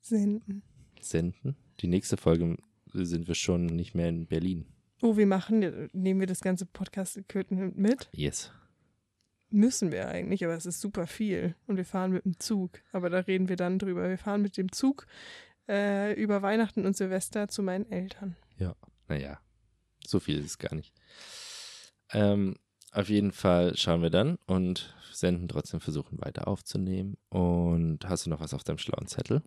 [0.00, 0.62] Senden.
[1.00, 1.56] Senden.
[1.80, 2.56] Die nächste Folge
[2.92, 4.66] sind wir schon nicht mehr in Berlin.
[5.04, 8.08] Oh, wir machen, nehmen wir das ganze Podcast-Equipment mit?
[8.12, 8.50] Yes.
[9.50, 11.54] Müssen wir eigentlich, aber es ist super viel.
[11.66, 12.80] Und wir fahren mit dem Zug.
[12.90, 14.08] Aber da reden wir dann drüber.
[14.08, 15.06] Wir fahren mit dem Zug
[15.68, 18.34] äh, über Weihnachten und Silvester zu meinen Eltern.
[19.06, 19.40] Naja,
[20.06, 20.94] so viel ist es gar nicht.
[22.14, 22.56] Ähm,
[22.90, 27.18] auf jeden Fall schauen wir dann und senden trotzdem versuchen weiter aufzunehmen.
[27.28, 29.42] Und hast du noch was auf deinem schlauen Zettel?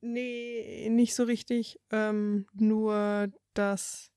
[0.00, 1.78] Nee, nicht so richtig.
[1.90, 4.10] Ähm, nur, dass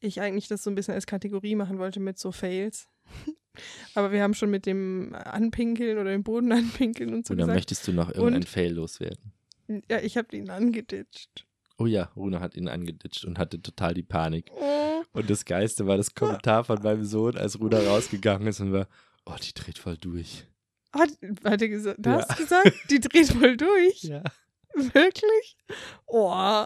[0.00, 2.88] ich eigentlich das so ein bisschen als Kategorie machen wollte mit so Fails.
[3.94, 7.56] Aber wir haben schon mit dem Anpinkeln oder dem Boden anpinkeln und so Oder gesagt.
[7.56, 9.32] möchtest du noch irgendeinen Und- Fail loswerden?
[9.90, 11.44] Ja, ich habe ihn angeditscht.
[11.78, 14.50] Oh ja, Runa hat ihn angeditscht und hatte total die Panik.
[14.54, 18.72] Oh, Und das Geiste war das Kommentar von meinem Sohn, als Runa rausgegangen ist und
[18.72, 18.86] war,
[19.24, 20.46] oh, die dreht voll durch.
[20.92, 21.10] hat,
[21.44, 21.98] hat er gesagt?
[22.04, 22.18] Du Ja.
[22.28, 24.02] hast gesagt, die dreht voll durch.
[24.04, 24.22] Ja.
[24.94, 25.56] Wirklich?
[26.06, 26.64] Oh,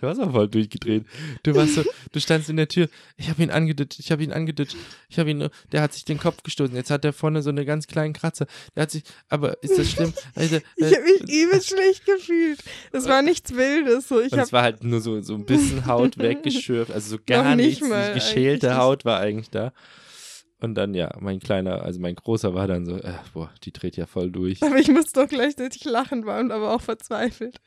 [0.00, 1.04] Du warst auch voll durchgedreht.
[1.42, 2.88] Du warst so, du standst in der Tür.
[3.16, 4.76] Ich habe ihn angeditscht, ich habe ihn angeditscht.
[5.08, 6.74] Ich habe ihn, der hat sich den Kopf gestoßen.
[6.76, 8.46] Jetzt hat er vorne so eine ganz kleinen Kratzer.
[8.74, 10.12] Der hat sich, aber ist das schlimm?
[10.34, 12.60] Also, ich habe mich übelst schlecht gefühlt.
[12.92, 14.08] Es war nichts Wildes.
[14.08, 16.92] So, ich und es war halt nur so, so ein bisschen Haut weggeschürft.
[16.92, 17.88] Also so gar nicht nichts.
[17.88, 18.76] mal Die geschälte.
[18.76, 19.72] Haut war eigentlich da.
[20.58, 23.96] Und dann, ja, mein kleiner, also mein großer war dann so, äh, boah, die dreht
[23.96, 24.62] ja voll durch.
[24.62, 27.60] Aber ich musste doch gleichzeitig lachen, war und aber auch verzweifelt.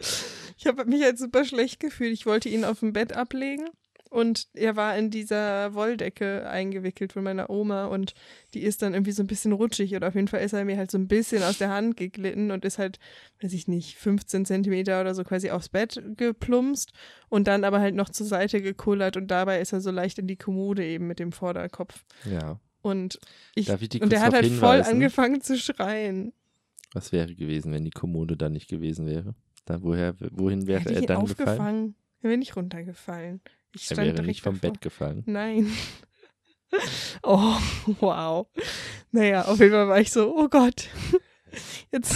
[0.57, 2.13] Ich habe mich halt super schlecht gefühlt.
[2.13, 3.69] Ich wollte ihn auf dem Bett ablegen
[4.09, 8.13] und er war in dieser Wolldecke eingewickelt von meiner Oma und
[8.53, 10.77] die ist dann irgendwie so ein bisschen rutschig oder auf jeden Fall ist er mir
[10.77, 12.99] halt so ein bisschen aus der Hand geglitten und ist halt,
[13.41, 16.91] weiß ich nicht, 15 Zentimeter oder so quasi aufs Bett geplumpst
[17.29, 20.27] und dann aber halt noch zur Seite gekullert und dabei ist er so leicht in
[20.27, 22.03] die Kommode eben mit dem Vorderkopf.
[22.25, 22.59] Ja.
[22.81, 23.19] Und
[23.55, 24.91] ich, ich und kurz er hat halt voll hinweisen?
[24.93, 26.33] angefangen zu schreien.
[26.93, 29.35] Was wäre gewesen, wenn die Kommode da nicht gewesen wäre?
[29.65, 31.49] Da, woher, wohin wäre Hätte er ihn dann gefallen?
[31.49, 31.95] aufgefangen.
[32.21, 33.41] Er wäre nicht runtergefallen.
[33.75, 34.71] Ich Er stand wäre direkt nicht vom davor.
[34.71, 35.23] Bett gefallen.
[35.25, 35.71] Nein.
[37.23, 37.55] Oh,
[37.99, 38.45] wow.
[39.11, 40.87] Naja, auf jeden Fall war ich so, oh Gott.
[41.91, 42.13] Jetzt,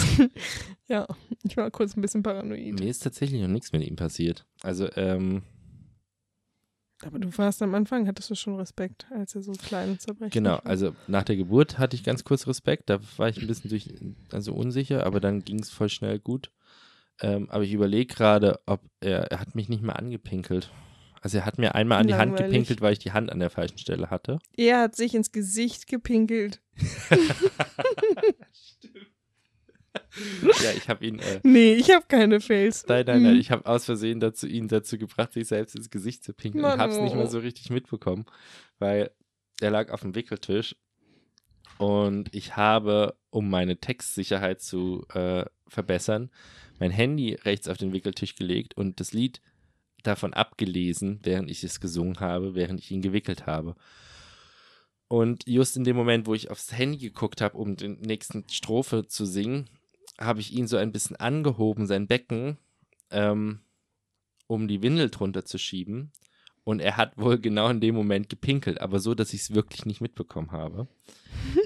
[0.86, 1.08] ja,
[1.42, 2.78] ich war kurz ein bisschen paranoid.
[2.78, 4.46] Mir ist tatsächlich noch nichts mit ihm passiert.
[4.62, 5.42] Also, ähm,
[7.04, 10.32] Aber du warst am Anfang, hattest du schon Respekt, als er so klein und zerbrechlich
[10.32, 10.66] genau, war.
[10.66, 13.92] also nach der Geburt hatte ich ganz kurz Respekt, da war ich ein bisschen durch,
[14.32, 16.50] also unsicher, aber dann ging es voll schnell gut.
[17.20, 20.70] Ähm, aber ich überlege gerade, ob er, er hat mich nicht mehr angepinkelt.
[21.20, 22.50] Also er hat mir einmal an die Hand Langweilig.
[22.50, 24.38] gepinkelt, weil ich die Hand an der falschen Stelle hatte.
[24.56, 26.60] Er hat sich ins Gesicht gepinkelt.
[30.62, 32.84] ja, ich habe ihn, äh, Nee, ich habe keine Fails.
[32.86, 33.40] nein, nein, nein, Mhm.
[33.40, 36.74] ich habe aus Versehen dazu, ihn dazu gebracht, sich selbst ins Gesicht zu pinkeln Mann,
[36.74, 37.30] und habe es nicht mehr oh.
[37.30, 38.26] so richtig mitbekommen,
[38.78, 39.10] weil
[39.60, 40.76] er lag auf dem Wickeltisch
[41.78, 46.30] und ich habe, um meine Textsicherheit zu äh, verbessern,
[46.78, 49.40] mein Handy rechts auf den Wickeltisch gelegt und das Lied
[50.02, 53.74] davon abgelesen, während ich es gesungen habe, während ich ihn gewickelt habe.
[55.08, 59.06] Und just in dem Moment, wo ich aufs Handy geguckt habe, um den nächsten Strophe
[59.06, 59.68] zu singen,
[60.18, 62.58] habe ich ihn so ein bisschen angehoben, sein Becken,
[63.10, 63.60] ähm,
[64.46, 66.12] um die Windel drunter zu schieben.
[66.64, 69.84] Und er hat wohl genau in dem Moment gepinkelt, aber so, dass ich es wirklich
[69.84, 70.88] nicht mitbekommen habe.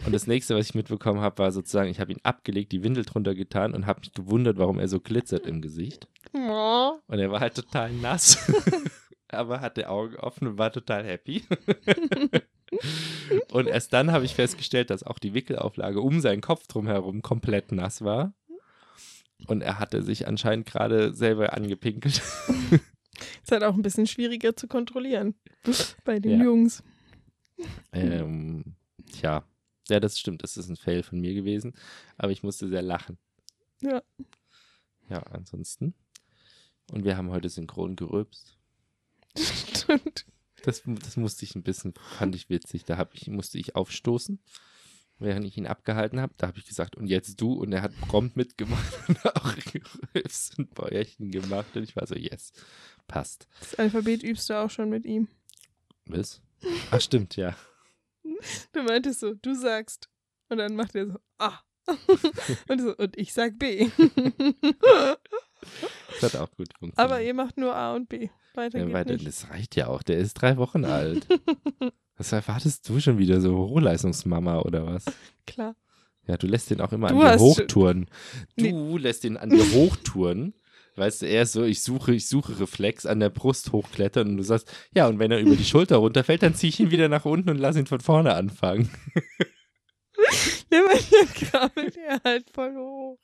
[0.04, 3.04] Und das nächste, was ich mitbekommen habe, war sozusagen, ich habe ihn abgelegt, die Windel
[3.04, 6.08] drunter getan und habe mich gewundert, warum er so glitzert im Gesicht.
[7.06, 8.38] Und er war halt total nass,
[9.28, 11.44] aber hatte Augen offen und war total happy.
[13.52, 17.72] und erst dann habe ich festgestellt, dass auch die Wickelauflage um seinen Kopf drumherum komplett
[17.72, 18.34] nass war.
[19.46, 22.16] Und er hatte sich anscheinend gerade selber angepinkelt.
[23.42, 25.34] Ist halt auch ein bisschen schwieriger zu kontrollieren
[26.04, 26.44] bei den Ja.
[26.44, 26.82] Jungs.
[27.92, 28.76] ähm,
[29.12, 29.44] tja,
[29.88, 30.42] ja, das stimmt.
[30.42, 31.74] Das ist ein Fail von mir gewesen.
[32.16, 33.18] Aber ich musste sehr lachen.
[33.80, 34.02] Ja.
[35.08, 35.94] Ja, ansonsten.
[36.92, 38.56] Und wir haben heute synchron gerülpst.
[39.36, 40.26] Stimmt.
[40.62, 42.84] Das, das musste ich ein bisschen, fand ich witzig.
[42.84, 44.40] Da hab ich, musste ich aufstoßen,
[45.18, 46.34] während ich ihn abgehalten habe.
[46.36, 47.52] Da habe ich gesagt, und jetzt du.
[47.52, 49.54] Und er hat prompt mitgemacht und auch
[50.14, 51.76] Riffs und Bäuerchen gemacht.
[51.76, 52.52] Und ich war so, yes,
[53.06, 53.46] passt.
[53.60, 55.28] Das Alphabet übst du auch schon mit ihm.
[56.06, 56.40] Was?
[56.90, 57.56] Ach, stimmt, ja.
[58.72, 60.08] Du meintest so, du sagst.
[60.48, 61.58] Und dann macht er so, ah.
[62.68, 63.88] und, so, und ich sag B.
[66.20, 66.98] Das hat auch gut funktioniert.
[66.98, 68.28] Aber ihr macht nur A und B.
[68.54, 69.26] Weiter ja, weiter, nicht.
[69.26, 70.02] das reicht ja auch.
[70.02, 71.26] Der ist drei Wochen alt.
[72.16, 73.40] Was erwartest du schon wieder?
[73.40, 75.04] So Hochleistungsmama oder was?
[75.46, 75.76] Klar.
[76.26, 78.06] Ja, du lässt den auch immer Du an dir hochtouren.
[78.56, 78.98] Du Nee.
[78.98, 80.54] lässt den an dir hochtouren.
[80.96, 84.36] Weißt du, er ist so, ich suche, ich suche Reflex an der Brust hochklettern und
[84.36, 87.08] du sagst, ja, und wenn er über die Schulter runterfällt, dann ziehe ich ihn wieder
[87.08, 88.90] nach unten und lass ihn von vorne anfangen.
[90.70, 93.18] Ja, manchmal krabbelt er halt voll hoch.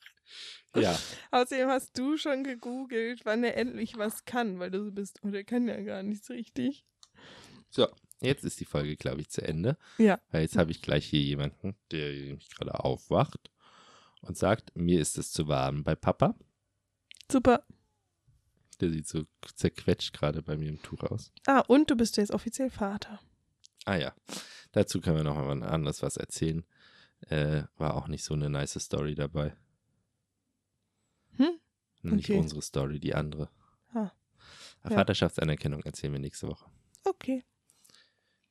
[0.74, 0.98] Ja,
[1.30, 5.28] Außerdem hast du schon gegoogelt, wann er endlich was kann, weil du so bist, oh,
[5.30, 6.84] der kann ja gar nichts richtig.
[7.70, 7.86] so,
[8.20, 9.76] jetzt ist die Folge, glaube ich, zu Ende.
[9.98, 10.20] Ja.
[10.30, 13.50] Weil jetzt habe ich gleich hier jemanden, der mich gerade aufwacht
[14.22, 16.34] und sagt, mir ist es zu warm bei Papa.
[17.30, 17.64] Super.
[18.80, 19.24] Der sieht so
[19.54, 21.32] zerquetscht gerade bei mir im Tuch aus.
[21.46, 23.20] Ah, und du bist jetzt offiziell Vater.
[23.84, 24.14] Ah ja,
[24.72, 26.64] dazu können wir noch mal anders was erzählen.
[27.28, 29.56] Äh, war auch nicht so eine nice Story dabei.
[31.36, 31.58] Hm?
[32.02, 32.38] Nicht Okay.
[32.38, 33.48] unsere Story, die andere.
[33.92, 34.10] Ah,
[34.84, 34.90] ja.
[34.90, 36.66] Vaterschaftsanerkennung erzählen wir nächste Woche.
[37.04, 37.44] Okay.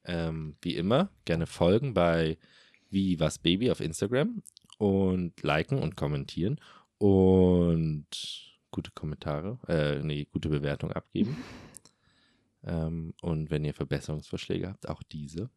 [0.05, 2.37] Ähm, wie immer, gerne folgen bei
[2.89, 4.43] Wie was Baby auf Instagram
[4.77, 6.59] und liken und kommentieren
[6.97, 8.07] und
[8.71, 11.37] gute Kommentare, äh, nee, gute Bewertung abgeben.
[12.63, 15.49] ähm, und wenn ihr Verbesserungsvorschläge habt, auch diese.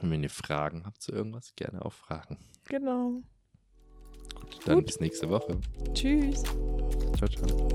[0.00, 2.38] Und wenn ihr Fragen habt zu irgendwas, gerne auch fragen.
[2.64, 3.22] Genau.
[4.34, 4.86] Gut, dann Gut.
[4.86, 5.58] bis nächste Woche.
[5.94, 6.42] Tschüss.
[7.16, 7.68] Ciao, ciao.